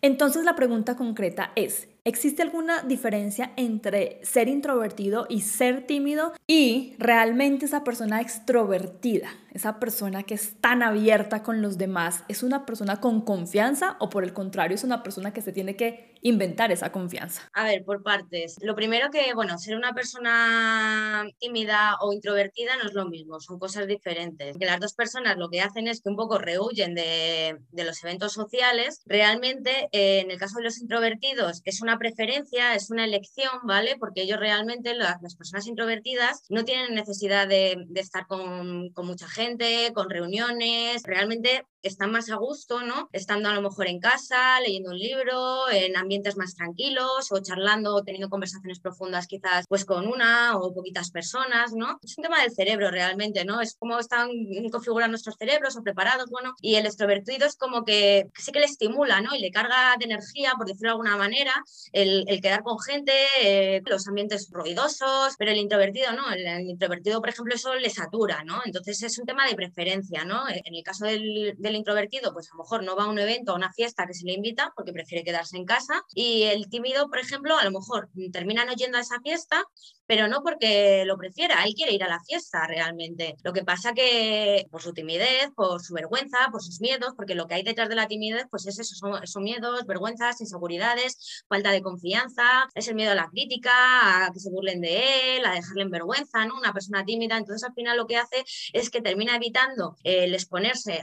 Entonces 0.01 0.45
la 0.45 0.55
pregunta 0.55 0.95
concreta 0.95 1.51
es, 1.55 1.87
¿existe 2.07 2.41
alguna 2.41 2.83
diferencia 2.83 3.51
entre 3.57 4.21
ser 4.23 4.47
introvertido 4.47 5.25
y 5.27 5.41
ser 5.41 5.85
tímido 5.85 6.31
y 6.47 6.95
realmente 6.99 7.65
esa 7.65 7.83
persona 7.83 8.21
extrovertida, 8.21 9.29
esa 9.51 9.77
persona 9.77 10.23
que 10.23 10.35
es 10.35 10.55
tan 10.61 10.83
abierta 10.83 11.43
con 11.43 11.61
los 11.61 11.77
demás, 11.77 12.23
es 12.29 12.43
una 12.43 12.65
persona 12.65 13.01
con 13.01 13.19
confianza 13.21 13.97
o 13.99 14.09
por 14.09 14.23
el 14.23 14.31
contrario 14.31 14.75
es 14.75 14.85
una 14.85 15.03
persona 15.03 15.33
que 15.33 15.41
se 15.41 15.51
tiene 15.51 15.75
que 15.75 16.17
inventar 16.21 16.71
esa 16.71 16.91
confianza? 16.91 17.49
A 17.53 17.63
ver, 17.63 17.83
por 17.83 18.03
partes. 18.03 18.55
Lo 18.61 18.75
primero 18.75 19.09
que, 19.11 19.33
bueno, 19.33 19.57
ser 19.57 19.75
una 19.75 19.93
persona 19.93 21.25
tímida 21.39 21.97
o 22.01 22.13
introvertida 22.13 22.77
no 22.77 22.87
es 22.87 22.93
lo 22.93 23.07
mismo, 23.07 23.39
son 23.39 23.59
cosas 23.59 23.87
diferentes. 23.87 24.57
Que 24.57 24.65
las 24.65 24.79
dos 24.79 24.93
personas 24.93 25.37
lo 25.37 25.49
que 25.49 25.61
hacen 25.61 25.87
es 25.87 26.01
que 26.01 26.09
un 26.09 26.15
poco 26.15 26.37
rehuyen 26.37 26.95
de, 26.95 27.57
de 27.71 27.83
los 27.83 28.03
eventos 28.03 28.33
sociales. 28.33 29.01
Realmente, 29.05 29.89
eh, 29.91 30.21
en 30.21 30.31
el 30.31 30.37
caso 30.37 30.57
de 30.57 30.63
los 30.63 30.79
introvertidos, 30.79 31.61
es 31.65 31.81
una 31.81 31.96
preferencia, 31.97 32.75
es 32.75 32.89
una 32.89 33.05
elección, 33.05 33.51
¿vale? 33.63 33.95
Porque 33.99 34.23
ellos 34.23 34.39
realmente, 34.39 34.93
las, 34.93 35.35
personas 35.35 35.67
introvertidas, 35.67 36.43
no 36.49 36.63
tienen 36.65 36.95
necesidad 36.95 37.47
de, 37.47 37.85
estar 37.95 38.27
con 38.27 38.91
mucha 38.95 39.27
gente, 39.27 39.91
con 39.93 40.09
reuniones, 40.09 41.03
realmente 41.03 41.65
están 41.81 42.11
más 42.11 42.29
a 42.29 42.35
gusto, 42.35 42.81
¿no? 42.81 43.09
Estando 43.11 43.49
a 43.49 43.53
lo 43.53 43.61
mejor 43.61 43.87
en 43.87 43.99
casa, 43.99 44.59
leyendo 44.61 44.91
un 44.91 44.99
libro, 44.99 45.69
en 45.69 45.95
ambientes 45.95 46.37
más 46.37 46.55
tranquilos 46.55 47.31
o 47.31 47.39
charlando 47.41 47.95
o 47.95 48.03
teniendo 48.03 48.29
conversaciones 48.29 48.79
profundas 48.79 49.27
quizás 49.27 49.65
pues 49.67 49.85
con 49.85 50.07
una 50.07 50.57
o 50.57 50.73
poquitas 50.73 51.11
personas, 51.11 51.73
¿no? 51.73 51.99
Es 52.01 52.17
un 52.17 52.23
tema 52.23 52.41
del 52.41 52.51
cerebro 52.51 52.91
realmente, 52.91 53.45
¿no? 53.45 53.61
Es 53.61 53.75
como 53.75 53.99
están 53.99 54.29
configurados 54.71 55.09
nuestros 55.09 55.35
cerebros 55.37 55.75
o 55.77 55.83
preparados, 55.83 56.29
bueno, 56.29 56.53
y 56.61 56.75
el 56.75 56.85
extrovertido 56.85 57.45
es 57.45 57.55
como 57.55 57.83
que, 57.83 58.27
sí 58.35 58.51
que 58.51 58.59
le 58.59 58.65
estimula, 58.65 59.21
¿no? 59.21 59.35
Y 59.35 59.39
le 59.39 59.51
carga 59.51 59.95
de 59.97 60.05
energía, 60.05 60.53
por 60.57 60.67
decirlo 60.67 60.89
de 60.89 60.91
alguna 60.91 61.17
manera, 61.17 61.53
el, 61.91 62.25
quedar 62.41 62.63
con 62.63 62.79
gente, 62.79 63.13
eh, 63.41 63.81
los 63.85 64.07
ambientes 64.07 64.49
ruidosos, 64.51 65.35
pero 65.37 65.51
el 65.51 65.57
introvertido, 65.57 66.13
¿no? 66.13 66.31
El, 66.31 66.69
introvertido, 66.69 67.19
por 67.19 67.29
ejemplo, 67.29 67.55
eso 67.55 67.73
le 67.75 67.89
satura, 67.89 68.43
¿no? 68.43 68.61
Entonces 68.65 69.01
es 69.03 69.17
un 69.19 69.25
tema 69.25 69.47
de 69.47 69.55
preferencia, 69.55 70.25
¿no? 70.25 70.47
En 70.47 70.75
el 70.75 70.83
caso 70.83 71.05
del 71.05 71.55
introvertido, 71.75 72.33
pues 72.33 72.49
a 72.51 72.55
lo 72.55 72.63
mejor 72.63 72.83
no 72.83 72.95
va 72.95 73.03
a 73.03 73.09
un 73.09 73.19
evento, 73.19 73.51
a 73.51 73.55
una 73.55 73.73
fiesta 73.73 74.05
que 74.05 74.13
se 74.13 74.25
le 74.25 74.33
invita 74.33 74.73
porque 74.75 74.93
prefiere 74.93 75.23
quedarse 75.23 75.57
en 75.57 75.65
casa. 75.65 76.03
Y 76.13 76.43
el 76.43 76.69
tímido, 76.69 77.09
por 77.09 77.19
ejemplo, 77.19 77.57
a 77.57 77.63
lo 77.63 77.71
mejor 77.71 78.09
termina 78.31 78.65
no 78.65 78.73
yendo 78.73 78.97
a 78.97 79.01
esa 79.01 79.19
fiesta, 79.21 79.63
pero 80.07 80.27
no 80.27 80.41
porque 80.41 81.03
lo 81.05 81.17
prefiera, 81.17 81.63
él 81.65 81.73
quiere 81.75 81.93
ir 81.93 82.03
a 82.03 82.07
la 82.07 82.21
fiesta 82.23 82.65
realmente. 82.65 83.35
Lo 83.43 83.51
que 83.53 83.63
pasa 83.63 83.93
que 83.93 84.65
por 84.71 84.81
su 84.81 84.93
timidez, 84.93 85.51
por 85.55 85.81
su 85.81 85.93
vergüenza, 85.93 86.37
por 86.51 86.63
sus 86.63 86.79
miedos, 86.79 87.13
porque 87.15 87.35
lo 87.35 87.45
que 87.45 87.55
hay 87.55 87.63
detrás 87.63 87.89
de 87.89 87.95
la 87.95 88.07
timidez, 88.07 88.45
pues 88.49 88.65
es 88.65 88.79
eso, 88.79 88.95
son, 88.95 89.43
miedos, 89.43 89.85
vergüenzas, 89.85 90.39
inseguridades, 90.39 91.43
falta 91.47 91.71
de 91.71 91.81
confianza, 91.81 92.67
es 92.73 92.87
el 92.87 92.95
miedo 92.95 93.11
a 93.11 93.15
la 93.15 93.29
crítica, 93.29 94.25
a 94.25 94.31
que 94.31 94.39
se 94.39 94.49
burlen 94.49 94.81
de 94.81 95.37
él, 95.37 95.45
a 95.45 95.51
dejarle 95.51 95.83
en 95.83 95.91
vergüenza, 95.91 96.45
¿no? 96.45 96.57
Una 96.57 96.73
persona 96.73 97.03
tímida, 97.03 97.37
entonces 97.37 97.67
al 97.67 97.73
final 97.73 97.97
lo 97.97 98.07
que 98.07 98.17
hace 98.17 98.45
es 98.73 98.89
que 98.89 99.01
termina 99.01 99.35
evitando 99.35 99.97
el 100.03 100.33
exponerse 100.33 101.01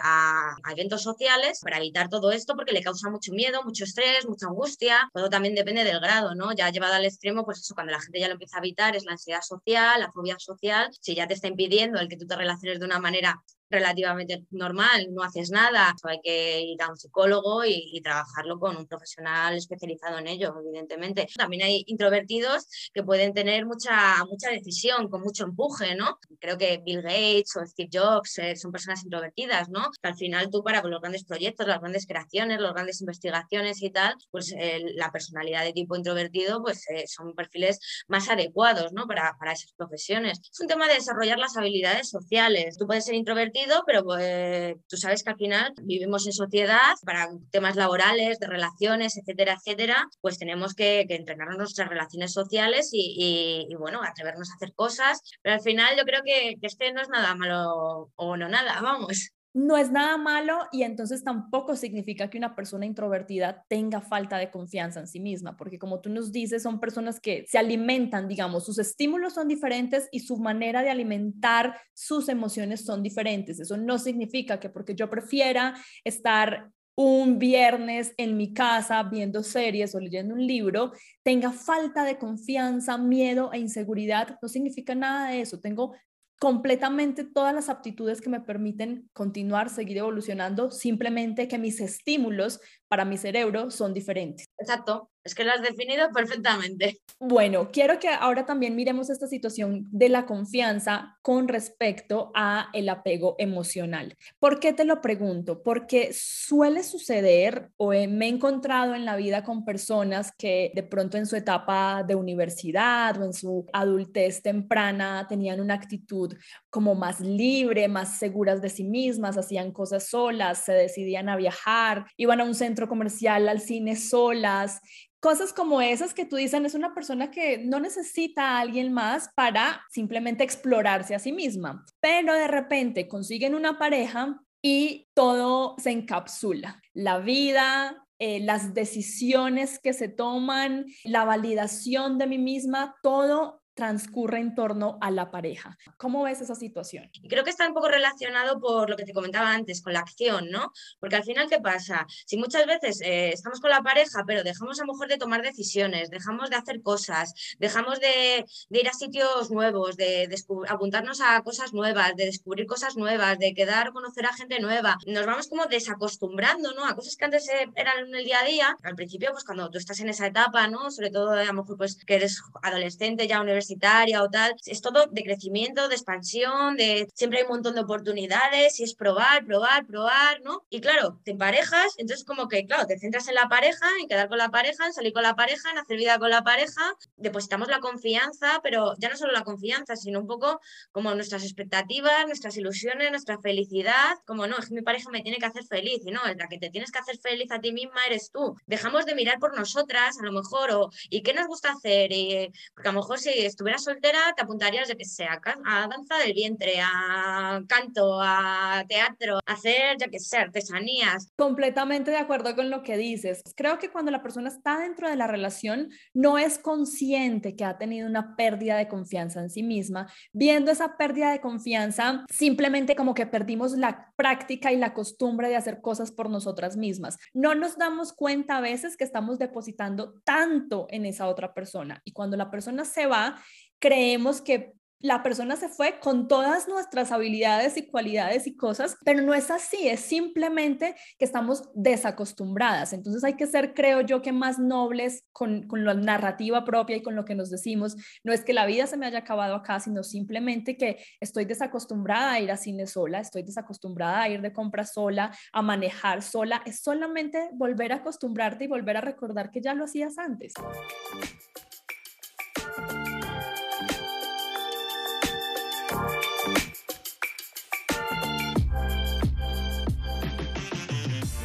a, 0.62 0.72
eventos 0.72 1.02
sociales 1.02 1.60
para 1.62 1.78
evitar 1.78 2.08
todo 2.08 2.30
esto 2.32 2.54
porque 2.54 2.72
le 2.72 2.82
causa 2.82 3.10
mucho 3.10 3.32
miedo, 3.32 3.62
mucho 3.64 3.84
estrés, 3.84 4.26
mucha 4.26 4.46
angustia, 4.46 5.10
todo 5.12 5.28
también 5.28 5.54
depende 5.54 5.84
del 5.84 6.00
grado, 6.00 6.34
¿no? 6.34 6.52
Ya 6.52 6.70
llevado 6.70 6.94
al 6.94 7.04
extremo, 7.04 7.44
pues 7.44 7.60
eso, 7.60 7.74
cuando 7.74 7.92
la 7.92 8.00
gente 8.00 8.20
ya 8.20 8.28
lo 8.28 8.34
empieza 8.34 8.56
a 8.56 8.60
evitar, 8.60 8.96
es 8.96 9.04
la 9.04 9.12
ansiedad 9.12 9.42
social, 9.42 10.00
la 10.00 10.12
fobia 10.12 10.36
social, 10.38 10.90
si 11.00 11.14
ya 11.14 11.26
te 11.26 11.34
está 11.34 11.48
impidiendo 11.48 11.98
el 12.00 12.08
que 12.08 12.16
tú 12.16 12.26
te 12.26 12.36
relaciones 12.36 12.80
de 12.80 12.86
una 12.86 12.98
manera 12.98 13.42
relativamente 13.70 14.44
normal, 14.50 15.08
no 15.12 15.22
haces 15.22 15.50
nada, 15.50 15.94
hay 16.04 16.20
que 16.22 16.60
ir 16.60 16.82
a 16.82 16.90
un 16.90 16.96
psicólogo 16.96 17.64
y, 17.64 18.00
trabajarlo 18.04 18.58
con 18.58 18.76
un 18.76 18.86
profesional 18.86 19.56
especializado 19.56 20.18
en 20.18 20.26
ello, 20.26 20.54
evidentemente. 20.60 21.26
También 21.36 21.62
hay 21.62 21.84
introvertidos 21.86 22.66
que 22.92 23.02
pueden 23.02 23.32
tener 23.32 23.64
mucha, 23.64 24.22
mucha 24.26 24.50
decisión, 24.50 25.08
con 25.08 25.22
mucho 25.22 25.44
empuje, 25.44 25.94
¿no? 25.94 26.18
Creo 26.38 26.58
que 26.58 26.82
Bill 26.84 27.00
Gates 27.00 27.56
o 27.56 27.64
Steve 27.64 27.88
Jobs 27.90 28.38
eh, 28.38 28.56
son 28.56 28.72
personas 28.72 29.02
introvertidas, 29.04 29.70
¿no? 29.70 29.90
al 30.02 30.16
final 30.16 30.50
tú 30.50 30.62
para 30.62 30.82
los 30.82 31.00
grandes 31.00 31.24
proyectos, 31.24 31.66
las 31.66 31.80
grandes 31.80 32.06
creaciones, 32.06 32.60
las 32.60 32.74
grandes 32.74 33.00
investigaciones 33.00 33.82
y 33.82 33.90
tal, 33.90 34.14
pues 34.30 34.54
la 34.96 35.10
personalidad 35.10 35.64
de 35.64 35.72
tipo 35.72 35.96
introvertido, 35.96 36.62
pues 36.62 36.84
eh, 36.90 37.04
son 37.06 37.34
perfiles 37.34 37.78
más 38.06 38.28
adecuados, 38.28 38.92
¿no? 38.92 39.06
Para, 39.06 39.34
para 39.38 39.52
esas 39.52 39.72
profesiones. 39.72 40.40
Es 40.40 40.60
un 40.60 40.66
tema 40.66 40.88
de 40.88 40.94
desarrollar 40.94 41.38
las 41.38 41.56
habilidades 41.56 42.10
sociales. 42.10 42.76
Tú 42.76 42.86
puedes 42.86 43.06
ser 43.06 43.14
introvertido 43.14 43.53
pero 43.86 44.04
pues, 44.04 44.74
tú 44.88 44.96
sabes 44.96 45.22
que 45.22 45.30
al 45.30 45.36
final 45.36 45.72
vivimos 45.82 46.26
en 46.26 46.32
sociedad 46.32 46.94
para 47.04 47.28
temas 47.50 47.76
laborales, 47.76 48.38
de 48.38 48.46
relaciones, 48.46 49.16
etcétera, 49.16 49.56
etcétera, 49.58 50.06
pues 50.20 50.38
tenemos 50.38 50.74
que, 50.74 51.06
entrenar 51.08 51.56
nuestras 51.56 51.88
relaciones 51.88 52.32
sociales 52.32 52.90
y, 52.92 53.68
bueno, 53.78 54.00
atrevernos 54.02 54.50
a 54.50 54.54
hacer 54.54 54.74
cosas, 54.74 55.20
pero 55.42 55.54
al 55.54 55.62
final 55.62 55.96
yo 55.96 56.04
creo 56.04 56.22
que, 56.24 56.56
que 56.60 56.66
este 56.66 56.92
no 56.92 57.00
es 57.00 57.08
nada 57.08 57.34
malo 57.34 58.10
o 58.16 58.36
no 58.36 58.48
nada, 58.48 58.80
vamos 58.80 59.30
no 59.54 59.76
es 59.76 59.92
nada 59.92 60.16
malo 60.18 60.58
y 60.72 60.82
entonces 60.82 61.22
tampoco 61.22 61.76
significa 61.76 62.28
que 62.28 62.38
una 62.38 62.56
persona 62.56 62.86
introvertida 62.86 63.64
tenga 63.68 64.00
falta 64.00 64.36
de 64.36 64.50
confianza 64.50 64.98
en 64.98 65.06
sí 65.06 65.20
misma, 65.20 65.56
porque 65.56 65.78
como 65.78 66.00
tú 66.00 66.10
nos 66.10 66.32
dices, 66.32 66.64
son 66.64 66.80
personas 66.80 67.20
que 67.20 67.46
se 67.48 67.56
alimentan, 67.56 68.26
digamos, 68.26 68.66
sus 68.66 68.80
estímulos 68.80 69.34
son 69.34 69.46
diferentes 69.46 70.08
y 70.10 70.20
su 70.20 70.38
manera 70.38 70.82
de 70.82 70.90
alimentar 70.90 71.80
sus 71.94 72.28
emociones 72.28 72.84
son 72.84 73.02
diferentes. 73.02 73.60
Eso 73.60 73.76
no 73.76 73.98
significa 73.98 74.58
que 74.58 74.70
porque 74.70 74.96
yo 74.96 75.08
prefiera 75.08 75.74
estar 76.02 76.70
un 76.96 77.38
viernes 77.38 78.12
en 78.16 78.36
mi 78.36 78.52
casa 78.52 79.02
viendo 79.04 79.42
series 79.42 79.94
o 79.94 80.00
leyendo 80.00 80.34
un 80.34 80.46
libro, 80.46 80.92
tenga 81.22 81.52
falta 81.52 82.04
de 82.04 82.18
confianza, 82.18 82.98
miedo 82.98 83.52
e 83.52 83.58
inseguridad, 83.58 84.38
no 84.42 84.48
significa 84.48 84.94
nada 84.94 85.30
de 85.30 85.40
eso. 85.40 85.60
Tengo 85.60 85.94
completamente 86.40 87.24
todas 87.24 87.54
las 87.54 87.68
aptitudes 87.68 88.20
que 88.20 88.30
me 88.30 88.40
permiten 88.40 89.08
continuar, 89.12 89.70
seguir 89.70 89.98
evolucionando, 89.98 90.70
simplemente 90.70 91.48
que 91.48 91.58
mis 91.58 91.80
estímulos 91.80 92.60
para 92.88 93.04
mi 93.04 93.16
cerebro 93.18 93.70
son 93.70 93.94
diferentes. 93.94 94.46
Exacto, 94.58 95.10
es 95.24 95.34
que 95.34 95.44
lo 95.44 95.52
has 95.52 95.62
definido 95.62 96.10
perfectamente. 96.12 97.00
Bueno, 97.18 97.70
quiero 97.72 97.98
que 97.98 98.08
ahora 98.08 98.44
también 98.44 98.76
miremos 98.76 99.08
esta 99.08 99.26
situación 99.26 99.86
de 99.90 100.10
la 100.10 100.26
confianza 100.26 101.16
con 101.22 101.48
respecto 101.48 102.30
a 102.34 102.68
el 102.74 102.90
apego 102.90 103.34
emocional. 103.38 104.16
¿Por 104.38 104.60
qué 104.60 104.74
te 104.74 104.84
lo 104.84 105.00
pregunto? 105.00 105.62
Porque 105.62 106.10
suele 106.12 106.82
suceder 106.82 107.70
o 107.78 107.88
me 107.90 108.26
he 108.26 108.28
encontrado 108.28 108.94
en 108.94 109.06
la 109.06 109.16
vida 109.16 109.42
con 109.44 109.64
personas 109.64 110.32
que 110.36 110.72
de 110.74 110.82
pronto 110.82 111.16
en 111.16 111.26
su 111.26 111.36
etapa 111.36 112.02
de 112.06 112.14
universidad 112.14 113.18
o 113.20 113.24
en 113.24 113.32
su 113.32 113.66
adultez 113.72 114.42
temprana 114.42 115.26
tenían 115.26 115.60
una 115.60 115.74
actitud 115.74 116.34
como 116.68 116.94
más 116.94 117.20
libre, 117.20 117.88
más 117.88 118.18
seguras 118.18 118.60
de 118.60 118.68
sí 118.68 118.84
mismas, 118.84 119.38
hacían 119.38 119.72
cosas 119.72 120.08
solas, 120.08 120.64
se 120.64 120.72
decidían 120.72 121.30
a 121.30 121.36
viajar, 121.36 122.04
iban 122.18 122.40
a 122.42 122.44
un 122.44 122.54
centro 122.54 122.88
comercial, 122.88 123.48
al 123.48 123.60
cine 123.60 123.96
solas 123.96 124.82
cosas 125.24 125.54
como 125.54 125.80
esas 125.80 126.12
que 126.12 126.26
tú 126.26 126.36
dicen 126.36 126.66
es 126.66 126.74
una 126.74 126.92
persona 126.92 127.30
que 127.30 127.56
no 127.56 127.80
necesita 127.80 128.42
a 128.42 128.60
alguien 128.60 128.92
más 128.92 129.30
para 129.34 129.82
simplemente 129.90 130.44
explorarse 130.44 131.14
a 131.14 131.18
sí 131.18 131.32
misma, 131.32 131.82
pero 131.98 132.34
de 132.34 132.46
repente 132.46 133.08
consiguen 133.08 133.54
una 133.54 133.78
pareja 133.78 134.38
y 134.60 135.08
todo 135.14 135.76
se 135.78 135.92
encapsula. 135.92 136.78
La 136.92 137.20
vida, 137.20 138.04
eh, 138.18 138.40
las 138.40 138.74
decisiones 138.74 139.78
que 139.78 139.94
se 139.94 140.08
toman, 140.08 140.84
la 141.04 141.24
validación 141.24 142.18
de 142.18 142.26
mí 142.26 142.36
misma, 142.36 142.94
todo 143.02 143.62
transcurre 143.74 144.38
en 144.38 144.54
torno 144.54 144.98
a 145.00 145.10
la 145.10 145.30
pareja. 145.30 145.76
¿Cómo 145.96 146.22
ves 146.22 146.40
esa 146.40 146.54
situación? 146.54 147.10
Creo 147.28 147.44
que 147.44 147.50
está 147.50 147.66
un 147.66 147.74
poco 147.74 147.88
relacionado 147.88 148.60
por 148.60 148.88
lo 148.88 148.96
que 148.96 149.04
te 149.04 149.12
comentaba 149.12 149.52
antes, 149.52 149.82
con 149.82 149.92
la 149.92 150.00
acción, 150.00 150.50
¿no? 150.50 150.72
Porque 151.00 151.16
al 151.16 151.24
final, 151.24 151.48
¿qué 151.48 151.60
pasa? 151.60 152.06
Si 152.26 152.36
muchas 152.36 152.66
veces 152.66 153.00
eh, 153.02 153.30
estamos 153.32 153.60
con 153.60 153.70
la 153.70 153.82
pareja, 153.82 154.22
pero 154.26 154.42
dejamos 154.42 154.80
a 154.80 154.84
lo 154.84 154.92
mejor 154.92 155.08
de 155.08 155.18
tomar 155.18 155.42
decisiones, 155.42 156.10
dejamos 156.10 156.50
de 156.50 156.56
hacer 156.56 156.82
cosas, 156.82 157.34
dejamos 157.58 158.00
de, 158.00 158.44
ir 158.70 158.88
a 158.88 158.92
sitios 158.92 159.50
nuevos, 159.50 159.96
de, 159.96 160.28
apuntarnos 160.68 161.20
a 161.20 161.42
cosas 161.42 161.72
nuevas, 161.72 162.14
de 162.16 162.26
descubrir 162.26 162.66
cosas 162.66 162.96
nuevas, 162.96 163.38
de 163.38 163.54
quedar, 163.54 163.92
conocer 163.92 164.26
a 164.26 164.32
gente 164.32 164.60
nueva, 164.60 164.96
nos 165.06 165.26
vamos 165.26 165.48
como 165.48 165.66
desacostumbrando, 165.66 166.72
¿no? 166.74 166.86
A 166.86 166.94
cosas 166.94 167.16
que 167.16 167.24
antes 167.24 167.48
eh, 167.48 167.68
eran 167.74 168.06
en 168.06 168.14
el 168.14 168.24
día 168.24 168.40
a 168.40 168.44
día. 168.44 168.76
Al 168.82 168.94
principio, 168.94 169.32
pues 169.32 169.44
cuando 169.44 169.70
tú 169.70 169.78
estás 169.78 170.00
en 170.00 170.08
esa 170.08 170.26
etapa, 170.26 170.68
¿no? 170.68 170.90
Sobre 170.90 171.10
todo, 171.10 171.32
a 171.32 171.44
lo 171.44 171.52
mejor, 171.52 171.76
pues 171.76 171.96
que 172.04 172.14
eres 172.14 172.40
adolescente, 172.62 173.26
ya 173.26 173.40
universitario, 173.40 173.63
universitaria 173.64 174.22
o 174.22 174.28
tal, 174.28 174.54
es 174.66 174.80
todo 174.80 175.06
de 175.06 175.24
crecimiento, 175.24 175.88
de 175.88 175.94
expansión, 175.94 176.76
de 176.76 177.08
siempre 177.14 177.38
hay 177.38 177.44
un 177.44 177.50
montón 177.50 177.74
de 177.74 177.80
oportunidades 177.80 178.78
y 178.80 178.84
es 178.84 178.94
probar, 178.94 179.44
probar, 179.44 179.86
probar, 179.86 180.40
¿no? 180.42 180.64
Y 180.70 180.80
claro, 180.80 181.18
te 181.24 181.32
emparejas, 181.32 181.94
entonces 181.98 182.24
como 182.24 182.48
que, 182.48 182.66
claro, 182.66 182.86
te 182.86 182.98
centras 182.98 183.28
en 183.28 183.34
la 183.34 183.48
pareja, 183.48 183.86
en 184.00 184.08
quedar 184.08 184.28
con 184.28 184.38
la 184.38 184.50
pareja, 184.50 184.86
en 184.86 184.92
salir 184.92 185.12
con 185.12 185.22
la 185.22 185.34
pareja, 185.34 185.70
en 185.70 185.78
hacer 185.78 185.96
vida 185.96 186.18
con 186.18 186.30
la 186.30 186.42
pareja, 186.42 186.94
depositamos 187.16 187.68
la 187.68 187.80
confianza, 187.80 188.60
pero 188.62 188.94
ya 188.98 189.08
no 189.08 189.16
solo 189.16 189.32
la 189.32 189.44
confianza, 189.44 189.96
sino 189.96 190.20
un 190.20 190.26
poco 190.26 190.60
como 190.92 191.14
nuestras 191.14 191.42
expectativas, 191.44 192.26
nuestras 192.26 192.56
ilusiones, 192.56 193.10
nuestra 193.10 193.38
felicidad, 193.40 194.16
como 194.26 194.46
no, 194.46 194.58
es 194.58 194.68
que 194.68 194.74
mi 194.74 194.82
pareja 194.82 195.10
me 195.10 195.22
tiene 195.22 195.38
que 195.38 195.46
hacer 195.46 195.64
feliz, 195.64 196.00
y 196.04 196.10
no, 196.10 196.20
la 196.24 196.48
que 196.48 196.58
te 196.58 196.70
tienes 196.70 196.90
que 196.90 196.98
hacer 196.98 197.18
feliz 197.18 197.50
a 197.50 197.60
ti 197.60 197.72
misma 197.72 198.04
eres 198.06 198.30
tú. 198.30 198.54
Dejamos 198.66 199.06
de 199.06 199.14
mirar 199.14 199.38
por 199.38 199.56
nosotras, 199.56 200.18
a 200.20 200.24
lo 200.24 200.32
mejor, 200.32 200.70
o 200.72 200.90
¿y 201.10 201.22
qué 201.22 201.32
nos 201.32 201.46
gusta 201.46 201.72
hacer? 201.72 202.12
Y, 202.12 202.52
porque 202.74 202.88
a 202.88 202.92
lo 202.92 203.00
mejor 203.00 203.18
si 203.18 203.30
estuvieras 203.54 203.84
soltera, 203.84 204.18
te 204.36 204.42
apuntarías, 204.42 204.88
de 204.88 204.96
que 204.96 205.04
sea, 205.04 205.40
a 205.64 205.88
danza 205.88 206.18
del 206.18 206.34
vientre, 206.34 206.80
a 206.80 207.62
canto, 207.68 208.20
a 208.20 208.84
teatro, 208.88 209.38
a 209.46 209.52
hacer, 209.52 209.96
ya 209.98 210.08
que 210.08 210.18
sé, 210.18 210.38
artesanías. 210.38 211.30
Completamente 211.36 212.10
de 212.10 212.18
acuerdo 212.18 212.54
con 212.54 212.70
lo 212.70 212.82
que 212.82 212.96
dices. 212.96 213.42
Creo 213.56 213.78
que 213.78 213.90
cuando 213.90 214.10
la 214.10 214.22
persona 214.22 214.48
está 214.48 214.78
dentro 214.78 215.08
de 215.08 215.16
la 215.16 215.26
relación, 215.26 215.90
no 216.12 216.38
es 216.38 216.58
consciente 216.58 217.56
que 217.56 217.64
ha 217.64 217.78
tenido 217.78 218.08
una 218.08 218.36
pérdida 218.36 218.76
de 218.76 218.88
confianza 218.88 219.40
en 219.40 219.50
sí 219.50 219.62
misma, 219.62 220.12
viendo 220.32 220.70
esa 220.70 220.96
pérdida 220.96 221.30
de 221.30 221.40
confianza, 221.40 222.24
simplemente 222.30 222.96
como 222.96 223.14
que 223.14 223.26
perdimos 223.26 223.72
la 223.76 224.12
práctica 224.16 224.72
y 224.72 224.76
la 224.76 224.94
costumbre 224.94 225.48
de 225.48 225.56
hacer 225.56 225.80
cosas 225.80 226.10
por 226.10 226.28
nosotras 226.28 226.76
mismas. 226.76 227.18
No 227.32 227.54
nos 227.54 227.78
damos 227.78 228.12
cuenta 228.12 228.58
a 228.58 228.60
veces 228.60 228.96
que 228.96 229.04
estamos 229.04 229.38
depositando 229.38 230.14
tanto 230.24 230.86
en 230.90 231.06
esa 231.06 231.28
otra 231.28 231.54
persona 231.54 232.02
y 232.04 232.12
cuando 232.12 232.36
la 232.36 232.50
persona 232.50 232.84
se 232.84 233.06
va, 233.06 233.36
creemos 233.84 234.40
que 234.40 234.72
la 234.98 235.22
persona 235.22 235.56
se 235.56 235.68
fue 235.68 236.00
con 236.00 236.26
todas 236.28 236.68
nuestras 236.68 237.12
habilidades 237.12 237.76
y 237.76 237.86
cualidades 237.86 238.46
y 238.46 238.56
cosas, 238.56 238.96
pero 239.04 239.20
no 239.20 239.34
es 239.34 239.50
así, 239.50 239.86
es 239.86 240.00
simplemente 240.00 240.94
que 241.18 241.26
estamos 241.26 241.68
desacostumbradas. 241.74 242.94
Entonces 242.94 243.22
hay 243.22 243.34
que 243.34 243.46
ser, 243.46 243.74
creo 243.74 244.00
yo, 244.00 244.22
que 244.22 244.32
más 244.32 244.58
nobles 244.58 245.26
con, 245.32 245.66
con 245.68 245.84
la 245.84 245.92
narrativa 245.92 246.64
propia 246.64 246.96
y 246.96 247.02
con 247.02 247.14
lo 247.14 247.26
que 247.26 247.34
nos 247.34 247.50
decimos. 247.50 247.96
No 248.24 248.32
es 248.32 248.42
que 248.42 248.54
la 248.54 248.64
vida 248.64 248.86
se 248.86 248.96
me 248.96 249.04
haya 249.04 249.18
acabado 249.18 249.56
acá, 249.56 249.78
sino 249.78 250.02
simplemente 250.02 250.78
que 250.78 251.04
estoy 251.20 251.44
desacostumbrada 251.44 252.32
a 252.32 252.40
ir 252.40 252.50
a 252.50 252.56
cine 252.56 252.86
sola, 252.86 253.20
estoy 253.20 253.42
desacostumbrada 253.42 254.22
a 254.22 254.30
ir 254.30 254.40
de 254.40 254.54
compra 254.54 254.86
sola, 254.86 255.36
a 255.52 255.60
manejar 255.60 256.22
sola. 256.22 256.62
Es 256.64 256.80
solamente 256.80 257.50
volver 257.52 257.92
a 257.92 257.96
acostumbrarte 257.96 258.64
y 258.64 258.68
volver 258.68 258.96
a 258.96 259.02
recordar 259.02 259.50
que 259.50 259.60
ya 259.60 259.74
lo 259.74 259.84
hacías 259.84 260.16
antes. 260.16 260.54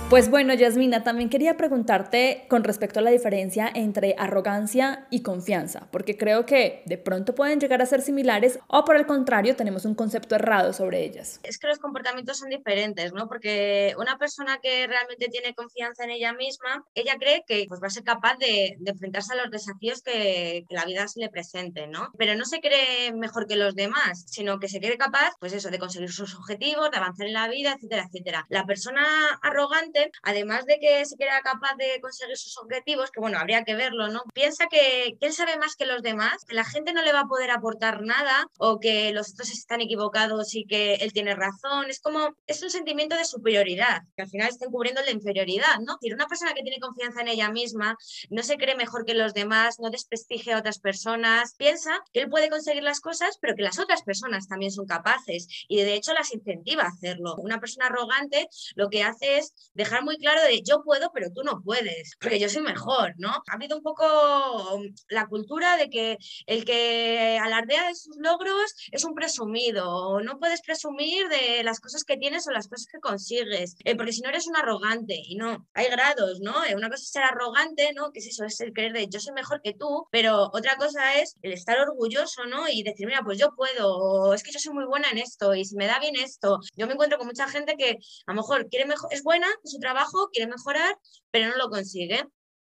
Pues 0.09 0.31
bueno, 0.31 0.55
Yasmina, 0.55 1.03
también 1.03 1.29
quería 1.29 1.55
preguntarte 1.55 2.47
con 2.49 2.63
respecto 2.63 2.97
a 2.97 3.03
la 3.03 3.11
diferencia 3.11 3.71
entre 3.71 4.15
arrogancia 4.17 5.05
y 5.11 5.21
confianza, 5.21 5.87
porque 5.91 6.17
creo 6.17 6.47
que 6.47 6.81
de 6.87 6.97
pronto 6.97 7.35
pueden 7.35 7.59
llegar 7.59 7.83
a 7.83 7.85
ser 7.85 8.01
similares 8.01 8.57
o 8.65 8.85
por 8.85 8.95
el 8.95 9.05
contrario 9.05 9.55
tenemos 9.55 9.85
un 9.85 9.93
concepto 9.93 10.33
errado 10.33 10.73
sobre 10.73 11.03
ellas. 11.03 11.39
Es 11.43 11.59
que 11.59 11.67
los 11.67 11.77
comportamientos 11.77 12.39
son 12.39 12.49
diferentes, 12.49 13.13
¿no? 13.13 13.27
Porque 13.27 13.93
una 13.99 14.17
persona 14.17 14.57
que 14.57 14.87
realmente 14.87 15.27
tiene 15.27 15.53
confianza 15.53 16.05
en 16.05 16.09
ella 16.09 16.33
misma, 16.33 16.83
ella 16.95 17.15
cree 17.19 17.43
que 17.45 17.65
pues, 17.67 17.79
va 17.79 17.85
a 17.85 17.91
ser 17.91 18.03
capaz 18.03 18.35
de, 18.39 18.79
enfrentarse 18.83 19.33
a 19.33 19.43
los 19.43 19.51
desafíos 19.51 20.01
que, 20.01 20.65
que, 20.67 20.75
la 20.75 20.85
vida 20.85 21.07
se 21.07 21.19
le 21.19 21.29
presente, 21.29 21.85
¿no? 21.85 22.09
Pero 22.17 22.33
no 22.33 22.45
se 22.45 22.61
cree 22.61 23.13
mejor 23.13 23.45
que 23.45 23.57
los 23.57 23.75
demás, 23.75 24.25
sino 24.25 24.59
que 24.59 24.69
se 24.69 24.79
cree 24.79 24.97
capaz, 24.97 25.33
pues 25.39 25.53
eso, 25.53 25.69
de 25.69 25.77
conseguir 25.77 26.11
sus 26.11 26.33
objetivos, 26.33 26.89
de 26.89 26.97
avanzar 26.97 27.27
en 27.27 27.33
la 27.33 27.47
vida, 27.47 27.73
etcétera, 27.73 28.07
etcétera. 28.07 28.45
La 28.49 28.65
persona 28.65 29.03
arrogante 29.43 29.98
además 30.23 30.65
de 30.65 30.79
que 30.79 31.05
se 31.05 31.15
crea 31.15 31.41
capaz 31.41 31.75
de 31.77 31.99
conseguir 32.01 32.37
sus 32.37 32.57
objetivos, 32.57 33.11
que 33.11 33.19
bueno, 33.19 33.37
habría 33.39 33.63
que 33.63 33.75
verlo, 33.75 34.07
¿no? 34.09 34.23
Piensa 34.33 34.67
que, 34.67 35.17
él 35.19 35.33
sabe 35.33 35.57
más 35.57 35.75
que 35.75 35.85
los 35.85 36.01
demás, 36.01 36.45
que 36.45 36.55
la 36.55 36.63
gente 36.63 36.93
no 36.93 37.01
le 37.01 37.13
va 37.13 37.21
a 37.21 37.27
poder 37.27 37.51
aportar 37.51 38.01
nada 38.01 38.47
o 38.57 38.79
que 38.79 39.11
los 39.11 39.33
otros 39.33 39.51
están 39.51 39.81
equivocados 39.81 40.55
y 40.55 40.65
que 40.65 40.95
él 40.95 41.13
tiene 41.13 41.35
razón. 41.35 41.89
Es 41.89 41.99
como, 41.99 42.35
es 42.47 42.61
un 42.63 42.69
sentimiento 42.69 43.15
de 43.15 43.25
superioridad, 43.25 44.01
que 44.15 44.23
al 44.23 44.29
final 44.29 44.49
estén 44.49 44.71
cubriendo 44.71 45.01
la 45.01 45.11
inferioridad, 45.11 45.79
¿no? 45.85 45.97
Es 46.01 46.13
una 46.13 46.27
persona 46.27 46.53
que 46.53 46.63
tiene 46.63 46.79
confianza 46.79 47.21
en 47.21 47.27
ella 47.27 47.51
misma, 47.51 47.97
no 48.29 48.43
se 48.43 48.57
cree 48.57 48.75
mejor 48.75 49.05
que 49.05 49.13
los 49.13 49.33
demás, 49.33 49.79
no 49.79 49.89
desprestigia 49.89 50.55
a 50.55 50.59
otras 50.59 50.79
personas, 50.79 51.55
piensa 51.55 51.99
que 52.13 52.21
él 52.21 52.29
puede 52.29 52.49
conseguir 52.49 52.83
las 52.83 52.99
cosas, 53.01 53.37
pero 53.41 53.55
que 53.55 53.63
las 53.63 53.79
otras 53.79 54.03
personas 54.03 54.47
también 54.47 54.71
son 54.71 54.85
capaces 54.85 55.47
y 55.67 55.77
de 55.81 55.93
hecho 55.93 56.13
las 56.13 56.29
incentiva 56.33 56.83
a 56.83 56.89
hacerlo. 56.89 57.35
Una 57.35 57.59
persona 57.59 57.87
arrogante 57.87 58.47
lo 58.75 58.89
que 58.89 59.03
hace 59.03 59.37
es 59.37 59.53
dejar 59.73 59.88
dejar 59.89 60.03
muy 60.03 60.17
claro 60.17 60.41
de 60.43 60.61
yo 60.61 60.83
puedo, 60.83 61.11
pero 61.13 61.31
tú 61.31 61.43
no 61.43 61.61
puedes, 61.63 62.15
porque 62.19 62.39
yo 62.39 62.47
soy 62.49 62.61
mejor, 62.61 63.13
¿no? 63.17 63.29
Ha 63.29 63.53
habido 63.53 63.75
un 63.75 63.83
poco 63.83 64.75
um, 64.75 64.83
la 65.09 65.27
cultura 65.27 65.77
de 65.77 65.89
que 65.89 66.17
el 66.45 66.63
que 66.63 67.39
alardea 67.41 67.87
de 67.87 67.95
sus 67.95 68.17
logros 68.17 68.73
es 68.91 69.03
un 69.03 69.15
presumido, 69.15 70.21
no 70.21 70.37
puedes 70.39 70.61
presumir 70.61 71.27
de 71.29 71.63
las 71.63 71.79
cosas 71.79 72.03
que 72.03 72.17
tienes 72.17 72.47
o 72.47 72.51
las 72.51 72.67
cosas 72.67 72.87
que 72.91 72.99
consigues, 72.99 73.75
eh, 73.83 73.95
porque 73.95 74.13
si 74.13 74.21
no 74.21 74.29
eres 74.29 74.47
un 74.47 74.55
arrogante, 74.55 75.15
y 75.25 75.35
no, 75.35 75.67
hay 75.73 75.87
grados, 75.89 76.39
¿no? 76.41 76.63
Eh, 76.65 76.75
una 76.75 76.89
cosa 76.89 77.03
es 77.03 77.11
ser 77.11 77.23
arrogante, 77.23 77.91
¿no? 77.95 78.11
Que 78.11 78.19
es 78.19 78.27
eso, 78.27 78.45
es 78.45 78.59
el 78.61 78.73
creer 78.73 78.93
de 78.93 79.07
yo 79.09 79.19
soy 79.19 79.33
mejor 79.33 79.61
que 79.61 79.73
tú, 79.73 80.07
pero 80.11 80.49
otra 80.53 80.75
cosa 80.75 81.19
es 81.19 81.35
el 81.41 81.53
estar 81.53 81.79
orgulloso, 81.79 82.45
¿no? 82.45 82.67
Y 82.69 82.83
decir, 82.83 83.07
mira, 83.07 83.21
pues 83.23 83.39
yo 83.39 83.49
puedo, 83.55 84.33
es 84.33 84.43
que 84.43 84.51
yo 84.51 84.59
soy 84.59 84.73
muy 84.73 84.85
buena 84.85 85.09
en 85.09 85.17
esto, 85.17 85.55
y 85.55 85.65
si 85.65 85.75
me 85.75 85.87
da 85.87 85.99
bien 85.99 86.15
esto, 86.15 86.59
yo 86.75 86.85
me 86.85 86.93
encuentro 86.93 87.17
con 87.17 87.27
mucha 87.27 87.47
gente 87.47 87.75
que 87.77 87.97
a 88.27 88.31
lo 88.33 88.35
mejor 88.35 88.69
quiere 88.69 88.85
mejor, 88.85 89.11
es 89.11 89.23
buena, 89.23 89.47
trabajo, 89.79 90.29
quiere 90.31 90.51
mejorar, 90.51 90.97
pero 91.31 91.49
no 91.49 91.57
lo 91.57 91.69
consigue. 91.69 92.25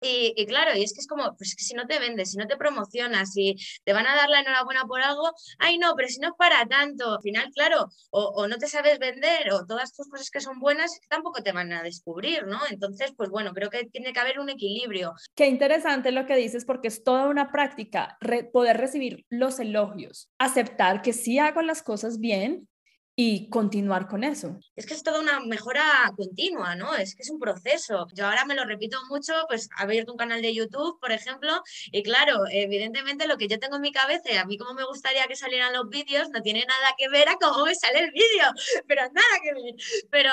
Y, 0.04 0.46
claro, 0.46 0.76
y 0.76 0.82
es 0.82 0.92
que 0.92 1.00
es 1.00 1.06
como, 1.06 1.36
pues 1.36 1.54
si 1.56 1.74
no 1.74 1.86
te 1.86 2.00
vendes, 2.00 2.32
si 2.32 2.36
no 2.36 2.48
te 2.48 2.56
promocionas, 2.56 3.32
si 3.32 3.54
te 3.84 3.92
van 3.92 4.06
a 4.06 4.16
dar 4.16 4.28
la 4.28 4.40
enhorabuena 4.40 4.84
por 4.84 5.00
algo, 5.00 5.30
ay 5.60 5.78
no, 5.78 5.94
pero 5.94 6.08
si 6.08 6.18
no 6.18 6.28
es 6.28 6.34
para 6.36 6.66
tanto, 6.66 7.14
al 7.14 7.22
final, 7.22 7.48
claro, 7.54 7.86
o, 8.10 8.48
no 8.48 8.56
te 8.56 8.66
sabes 8.66 8.98
vender 8.98 9.52
o 9.52 9.64
todas 9.64 9.94
tus 9.94 10.08
cosas 10.08 10.28
que 10.30 10.40
son 10.40 10.58
buenas 10.58 10.98
tampoco 11.08 11.42
te 11.42 11.52
van 11.52 11.72
a 11.72 11.84
descubrir, 11.84 12.46
¿no? 12.46 12.58
Entonces, 12.68 13.12
pues 13.16 13.30
bueno, 13.30 13.52
creo 13.52 13.70
que 13.70 13.84
tiene 13.84 14.12
que 14.12 14.18
haber 14.18 14.40
un 14.40 14.50
equilibrio. 14.50 15.12
Qué 15.36 15.46
interesante 15.46 16.10
lo 16.10 16.26
que 16.26 16.34
dices 16.34 16.64
porque 16.64 16.88
es 16.88 17.04
toda 17.04 17.28
una 17.28 17.52
práctica 17.52 18.18
poder 18.52 18.78
recibir 18.78 19.24
los 19.28 19.60
elogios, 19.60 20.28
aceptar 20.38 21.02
que 21.02 21.12
sí 21.12 21.38
hago 21.38 21.62
las 21.62 21.82
cosas 21.82 22.18
bien, 22.18 22.68
y 23.14 23.50
continuar 23.50 24.08
con 24.08 24.24
eso. 24.24 24.58
Es 24.74 24.86
que 24.86 24.94
es 24.94 25.02
toda 25.02 25.20
una 25.20 25.40
mejora 25.40 26.12
continua, 26.16 26.74
¿no? 26.74 26.94
Es 26.94 27.14
que 27.14 27.22
es 27.22 27.30
un 27.30 27.38
proceso. 27.38 28.06
Yo 28.14 28.26
ahora 28.26 28.46
me 28.46 28.54
lo 28.54 28.64
repito 28.64 28.98
mucho, 29.08 29.34
pues 29.48 29.68
abierto 29.76 30.12
un 30.12 30.18
canal 30.18 30.40
de 30.40 30.54
YouTube, 30.54 30.98
por 30.98 31.12
ejemplo, 31.12 31.62
y 31.90 32.02
claro, 32.02 32.44
evidentemente 32.50 33.26
lo 33.26 33.36
que 33.36 33.48
yo 33.48 33.58
tengo 33.58 33.76
en 33.76 33.82
mi 33.82 33.92
cabeza, 33.92 34.40
a 34.40 34.46
mí 34.46 34.56
como 34.56 34.72
me 34.74 34.84
gustaría 34.84 35.26
que 35.26 35.36
salieran 35.36 35.74
los 35.74 35.88
vídeos, 35.88 36.30
no 36.30 36.40
tiene 36.40 36.60
nada 36.60 36.94
que 36.96 37.08
ver 37.08 37.28
a 37.28 37.36
cómo 37.36 37.66
me 37.66 37.74
sale 37.74 37.98
el 38.00 38.12
vídeo, 38.12 38.46
pero 38.88 39.02
nada 39.02 39.40
que 39.42 39.54
ver. 39.54 39.74
Pero, 40.10 40.32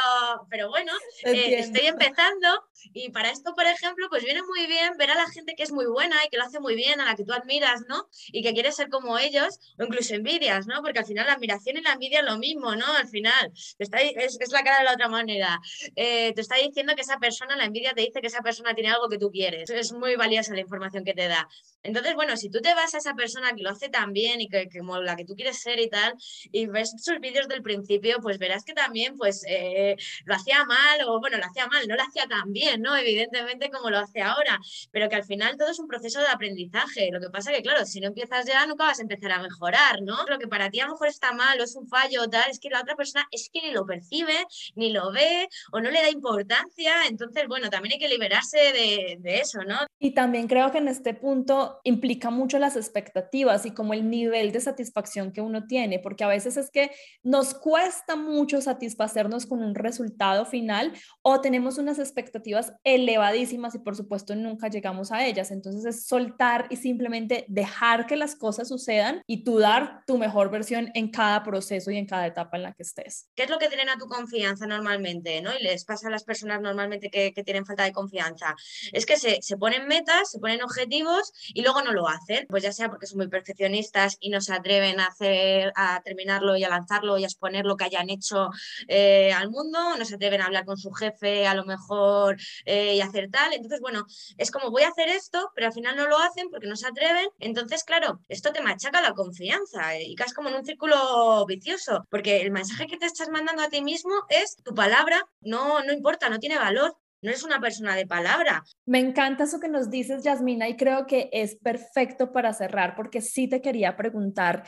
pero 0.50 0.70
bueno, 0.70 0.94
eh, 1.26 1.60
estoy 1.60 1.88
empezando 1.88 2.48
y 2.94 3.10
para 3.10 3.30
esto, 3.30 3.54
por 3.56 3.66
ejemplo, 3.66 4.08
pues 4.10 4.24
viene 4.24 4.42
muy 4.44 4.68
bien 4.68 4.94
ver 4.98 5.12
a 5.12 5.16
la 5.16 5.28
gente 5.30 5.54
que 5.56 5.64
es 5.64 5.72
muy 5.72 5.86
buena 5.86 6.16
y 6.26 6.30
que 6.30 6.38
lo 6.38 6.44
hace 6.44 6.60
muy 6.60 6.76
bien, 6.76 7.02
a 7.02 7.06
la 7.06 7.16
que 7.16 7.26
tú 7.26 7.34
admiras, 7.34 7.82
¿no? 7.88 8.08
Y 8.28 8.42
que 8.42 8.54
quieres 8.54 8.76
ser 8.76 8.90
como 8.90 9.18
ellos, 9.18 9.60
o 9.78 9.84
incluso 9.84 10.16
envidias, 10.16 10.66
¿no? 10.66 10.82
Porque 10.82 11.00
al 11.00 11.06
final 11.06 11.28
la 11.28 11.34
admiración 11.34 11.78
y 11.78 11.82
la 11.82 11.94
envidia 11.94 12.20
es 12.20 12.26
lo 12.26 12.38
mismo. 12.38 12.69
¿No? 12.76 12.86
Al 12.94 13.08
final, 13.08 13.52
está, 13.78 14.00
es, 14.00 14.38
la 14.52 14.64
cara 14.64 14.80
de 14.80 14.86
la 14.86 14.94
otra 14.94 15.10
manera. 15.10 15.60
Eh, 15.96 16.34
te 16.34 16.42
está 16.42 16.56
diciendo 16.56 16.96
que 16.96 17.02
esa 17.02 17.18
persona, 17.20 17.56
la 17.56 17.66
envidia 17.66 17.94
te 17.94 18.02
dice 18.02 18.22
que 18.22 18.28
esa 18.28 18.42
persona 18.42 18.74
tiene 18.74 18.90
algo 18.90 19.10
que 19.10 19.18
tú 19.18 19.32
quieres. 19.32 19.70
Es 19.70 19.92
muy 19.94 20.16
valiosa 20.16 20.54
la 20.54 20.62
información 20.62 21.04
que 21.04 21.14
te 21.14 21.28
da. 21.28 21.48
Entonces, 21.84 22.14
bueno, 22.16 22.36
si 22.36 22.50
tú 22.50 22.60
te 22.62 22.74
vas 22.74 22.94
a 22.94 22.98
esa 22.98 23.14
persona 23.14 23.54
que 23.54 23.64
lo 23.64 23.70
hace 23.70 23.90
tan 23.90 24.12
bien 24.14 24.42
y 24.42 24.50
que, 24.50 24.68
como 24.70 25.00
la 25.00 25.16
que 25.16 25.26
tú 25.26 25.36
quieres 25.36 25.62
ser 25.62 25.80
y 25.80 25.90
tal, 25.90 26.14
y 26.52 26.68
ves 26.68 26.94
sus 26.98 27.20
vídeos 27.20 27.48
del 27.48 27.62
principio, 27.62 28.18
pues 28.22 28.38
verás 28.38 28.64
que 28.66 28.74
también, 28.74 29.16
pues, 29.18 29.44
eh, 29.48 29.96
lo 30.26 30.36
hacía 30.36 30.66
mal, 30.66 31.00
o 31.08 31.20
bueno, 31.20 31.38
lo 31.38 31.46
hacía 31.46 31.68
mal, 31.68 31.88
no 31.88 31.96
lo 31.96 32.04
hacía 32.04 32.28
tan 32.28 32.52
bien, 32.52 32.82
¿no? 32.82 32.96
Evidentemente 32.98 33.70
como 33.70 33.90
lo 33.90 34.00
hace 34.00 34.22
ahora, 34.22 34.60
pero 34.92 35.10
que 35.10 35.16
al 35.16 35.24
final 35.24 35.58
todo 35.58 35.70
es 35.70 35.80
un 35.80 35.88
proceso 35.88 36.20
de 36.20 36.28
aprendizaje. 36.28 37.10
Lo 37.12 37.20
que 37.20 37.30
pasa 37.30 37.52
que, 37.52 37.62
claro, 37.62 37.86
si 37.86 38.00
no 38.00 38.08
empiezas 38.08 38.46
ya, 38.46 38.66
nunca 38.66 38.86
vas 38.86 39.00
a 39.00 39.04
empezar 39.04 39.32
a 39.32 39.42
mejorar, 39.42 40.02
¿no? 40.02 40.26
Lo 40.28 40.38
que 40.38 40.48
para 40.48 40.70
ti 40.70 40.80
a 40.80 40.86
lo 40.86 40.94
mejor 40.94 41.08
está 41.08 41.32
mal 41.34 41.60
o 41.60 41.64
es 41.64 41.76
un 41.76 41.88
fallo 41.88 42.24
o 42.24 42.30
tal, 42.30 42.50
que 42.60 42.70
la 42.70 42.82
otra 42.82 42.96
persona 42.96 43.28
es 43.32 43.50
que 43.52 43.62
ni 43.62 43.72
lo 43.72 43.86
percibe, 43.86 44.34
ni 44.76 44.92
lo 44.92 45.12
ve 45.12 45.48
o 45.72 45.80
no 45.80 45.90
le 45.90 46.02
da 46.02 46.10
importancia. 46.10 46.94
Entonces, 47.08 47.48
bueno, 47.48 47.70
también 47.70 47.94
hay 47.94 48.00
que 48.00 48.10
liberarse 48.10 48.58
de, 48.58 49.18
de 49.20 49.38
eso, 49.38 49.64
¿no? 49.64 49.78
Y 50.00 50.12
también 50.12 50.48
creo 50.48 50.72
que 50.72 50.78
en 50.78 50.88
este 50.88 51.14
punto 51.14 51.80
implica 51.84 52.30
mucho 52.30 52.60
las 52.60 52.76
expectativas 52.76 53.66
y 53.66 53.72
como 53.72 53.94
el 53.94 54.10
nivel 54.10 54.52
de 54.52 54.62
satisfacción 54.62 55.32
que 55.32 55.42
uno 55.42 55.66
tiene, 55.68 56.00
porque 56.00 56.24
a 56.24 56.28
veces 56.28 56.58
es 56.58 56.70
que 56.70 56.92
nos 57.24 57.54
cuesta 57.54 58.16
mucho 58.16 58.62
satisfacernos 58.62 59.46
con 59.46 59.62
un 59.62 59.76
resultado 59.76 60.46
final 60.46 60.94
o 61.22 61.42
tenemos 61.42 61.78
unas 61.78 62.00
expectativas 62.00 62.74
elevadísimas 62.84 63.76
y 63.76 63.80
por 63.80 63.96
supuesto 63.96 64.36
nunca 64.36 64.68
llegamos 64.68 65.12
a 65.12 65.26
ellas. 65.26 65.52
Entonces 65.52 65.86
es 65.86 66.06
soltar 66.06 66.68
y 66.70 66.78
simplemente 66.78 67.46
dejar 67.48 68.06
que 68.06 68.16
las 68.16 68.36
cosas 68.36 68.68
sucedan 68.68 69.22
y 69.28 69.44
tú 69.44 69.60
dar 69.60 70.04
tu 70.06 70.18
mejor 70.18 70.50
versión 70.50 70.90
en 70.94 71.10
cada 71.12 71.44
proceso 71.44 71.92
y 71.92 71.98
en 71.98 72.06
cada 72.06 72.28
etapa 72.28 72.49
en 72.58 72.64
la 72.64 72.74
que 72.74 72.84
estés. 72.84 73.28
¿Qué 73.36 73.44
es 73.44 73.50
lo 73.50 73.58
que 73.58 73.68
tienen 73.68 73.90
a 73.90 73.98
tu 73.98 74.08
confianza 74.08 74.66
normalmente? 74.66 75.42
¿no? 75.42 75.52
Y 75.58 75.64
les 75.64 75.86
pasa 75.86 76.08
a 76.08 76.12
las 76.12 76.24
personas 76.24 76.62
normalmente 76.62 77.10
que, 77.10 77.32
tienen 77.44 77.66
falta 77.66 77.84
de 77.84 77.94
confianza. 77.94 78.56
Es 78.92 79.06
que 79.06 79.18
se, 79.18 79.40
se, 79.42 79.58
ponen 79.58 79.88
metas, 79.88 80.32
se 80.32 80.40
ponen 80.40 80.62
objetivos 80.62 81.32
y 81.54 81.62
luego 81.62 81.82
no 81.82 81.94
lo 81.94 82.08
hacen. 82.08 82.46
Pues 82.50 82.64
ya 82.64 82.74
sea 82.74 82.90
porque 82.90 83.08
son 83.08 83.20
muy 83.20 83.30
perfeccionistas 83.30 84.18
y 84.20 84.30
no 84.30 84.42
se 84.42 84.54
atreven 84.54 85.00
a, 85.00 85.08
hacer, 85.08 85.72
a 85.76 86.02
terminarlo 86.04 86.56
y 86.58 86.64
a 86.64 86.70
lanzarlo 86.70 87.18
y 87.18 87.24
a 87.24 87.28
exponer 87.28 87.66
lo 87.66 87.78
que 87.78 87.86
hayan 87.86 88.10
hecho 88.10 88.50
eh, 88.88 89.32
al 89.34 89.50
mundo, 89.50 89.80
no 89.98 90.06
se 90.06 90.16
atreven 90.16 90.42
a 90.42 90.46
hablar 90.46 90.66
con 90.66 90.78
su 90.78 90.92
jefe 90.92 91.48
a 91.48 91.54
lo 91.54 91.66
mejor 91.66 92.38
eh, 92.66 92.96
y 92.96 93.02
hacer 93.02 93.30
tal. 93.32 93.54
Entonces, 93.54 93.80
bueno, 93.80 94.06
es 94.38 94.52
como 94.52 94.72
voy 94.72 94.84
a 94.84 94.90
hacer 94.90 95.10
esto, 95.10 95.52
pero 95.56 95.68
al 95.68 95.74
final 95.74 95.96
no 95.96 96.08
lo 96.08 96.18
hacen 96.20 96.50
porque 96.50 96.68
no 96.68 96.76
se 96.76 96.88
atreven. 96.88 97.28
Entonces, 97.40 97.84
claro, 97.84 98.22
esto 98.28 98.52
te 98.52 98.62
machaca 98.62 99.02
la 99.02 99.14
confianza 99.14 100.00
y 100.00 100.16
caes 100.16 100.34
como 100.34 100.50
en 100.50 100.56
un 100.56 100.66
círculo 100.66 101.46
vicioso, 101.46 102.06
porque 102.10 102.39
el 102.40 102.52
mensaje 102.52 102.88
que 102.88 102.98
te 102.98 103.06
estás 103.06 103.30
mandando 103.30 103.64
a 103.64 103.70
ti 103.70 103.82
mismo 103.82 104.14
es 104.30 104.56
tu 104.64 104.74
palabra, 104.74 105.28
no, 105.42 105.84
no 105.84 105.94
importa, 105.94 106.30
no 106.30 106.40
tiene 106.40 106.58
valor. 106.58 106.96
No 107.22 107.32
eres 107.32 107.44
una 107.44 107.60
persona 107.60 107.98
de 107.98 108.08
palabra. 108.08 108.64
Me 108.86 109.00
encanta 109.00 109.44
eso 109.44 109.60
que 109.60 109.68
nos 109.68 109.90
dices, 109.90 110.24
Yasmina, 110.24 110.70
y 110.70 110.78
creo 110.78 111.06
que 111.06 111.30
es 111.34 111.58
perfecto 111.58 112.32
para 112.32 112.54
cerrar, 112.54 112.96
porque 112.96 113.20
sí 113.20 113.50
te 113.50 113.62
quería 113.62 113.98
preguntar, 113.98 114.64